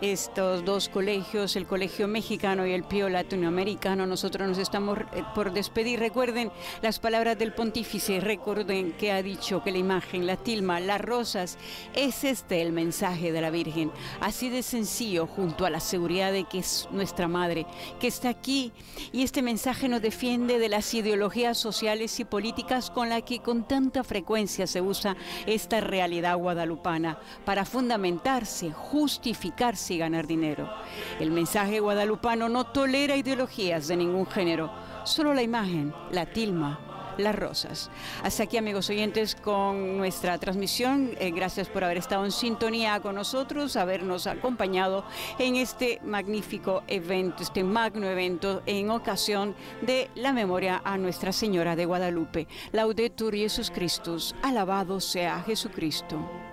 estos 0.00 0.64
dos 0.64 0.88
colegios, 0.88 1.56
el 1.56 1.66
Colegio 1.66 2.06
Mexicano 2.06 2.66
y 2.66 2.72
el 2.72 2.84
Pío 2.84 3.08
Latinoamericano. 3.08 4.06
Nosotros 4.06 4.48
nos 4.48 4.58
estamos 4.58 4.98
eh, 4.98 5.24
por 5.34 5.52
despedir. 5.52 5.98
Recuerden 5.98 6.52
las 6.82 6.98
palabras 6.98 7.38
del 7.38 7.52
pontífice, 7.52 8.20
recuerden 8.20 8.92
que 8.92 9.12
ha 9.12 9.22
dicho 9.22 9.62
que 9.62 9.72
la 9.72 9.78
imagen, 9.78 10.26
la 10.26 10.36
tilma, 10.36 10.80
las 10.80 11.00
rosas, 11.00 11.58
es 11.94 12.24
este 12.24 12.62
el 12.62 12.72
mensaje 12.72 13.32
de 13.32 13.40
la 13.40 13.50
Virgen. 13.50 13.90
Así 14.20 14.48
de 14.50 14.62
sencillo, 14.62 15.26
junto 15.26 15.66
a 15.66 15.70
la 15.70 15.80
seguridad 15.80 16.32
de 16.32 16.44
que 16.44 16.58
es 16.58 16.88
nuestra 16.92 17.26
madre, 17.26 17.66
que 17.98 18.06
está 18.06 18.28
aquí. 18.28 18.72
Y 19.12 19.22
este 19.22 19.42
mensaje 19.42 19.88
nos 19.88 20.02
defiende 20.02 20.58
de 20.58 20.68
las 20.68 20.92
ideologías 20.94 21.58
sociales 21.58 22.20
y 22.20 22.24
políticas 22.24 22.90
con 22.90 23.08
las 23.08 23.22
que 23.22 23.40
con 23.40 23.66
tanta 23.66 24.04
frecuencia 24.04 24.66
se 24.66 24.80
usa 24.80 25.16
esta 25.46 25.80
realidad 25.80 26.36
guadalupana 26.36 27.18
para 27.44 27.64
fundamentarse, 27.64 28.70
justificarse 28.70 29.87
y 29.90 29.98
ganar 29.98 30.26
dinero. 30.26 30.68
El 31.20 31.30
mensaje 31.30 31.80
guadalupano 31.80 32.48
no 32.48 32.64
tolera 32.64 33.16
ideologías 33.16 33.88
de 33.88 33.96
ningún 33.96 34.26
género, 34.26 34.70
solo 35.04 35.34
la 35.34 35.42
imagen, 35.42 35.94
la 36.10 36.26
tilma, 36.26 36.80
las 37.18 37.34
rosas. 37.34 37.90
Hasta 38.22 38.44
aquí, 38.44 38.56
amigos 38.56 38.88
oyentes, 38.90 39.34
con 39.34 39.98
nuestra 39.98 40.38
transmisión. 40.38 41.10
Eh, 41.18 41.30
gracias 41.30 41.68
por 41.68 41.84
haber 41.84 41.98
estado 41.98 42.24
en 42.24 42.32
sintonía 42.32 43.00
con 43.00 43.14
nosotros, 43.14 43.76
habernos 43.76 44.26
acompañado 44.26 45.04
en 45.38 45.56
este 45.56 46.00
magnífico 46.04 46.82
evento, 46.86 47.42
este 47.42 47.64
magno 47.64 48.06
evento 48.06 48.62
en 48.66 48.90
ocasión 48.90 49.54
de 49.82 50.10
la 50.14 50.32
memoria 50.32 50.80
a 50.84 50.96
Nuestra 50.96 51.32
Señora 51.32 51.76
de 51.76 51.86
Guadalupe. 51.86 52.46
Laudetur 52.72 53.34
Jesus 53.34 53.70
Christus, 53.70 54.34
alabado 54.42 55.00
sea 55.00 55.42
Jesucristo. 55.42 56.47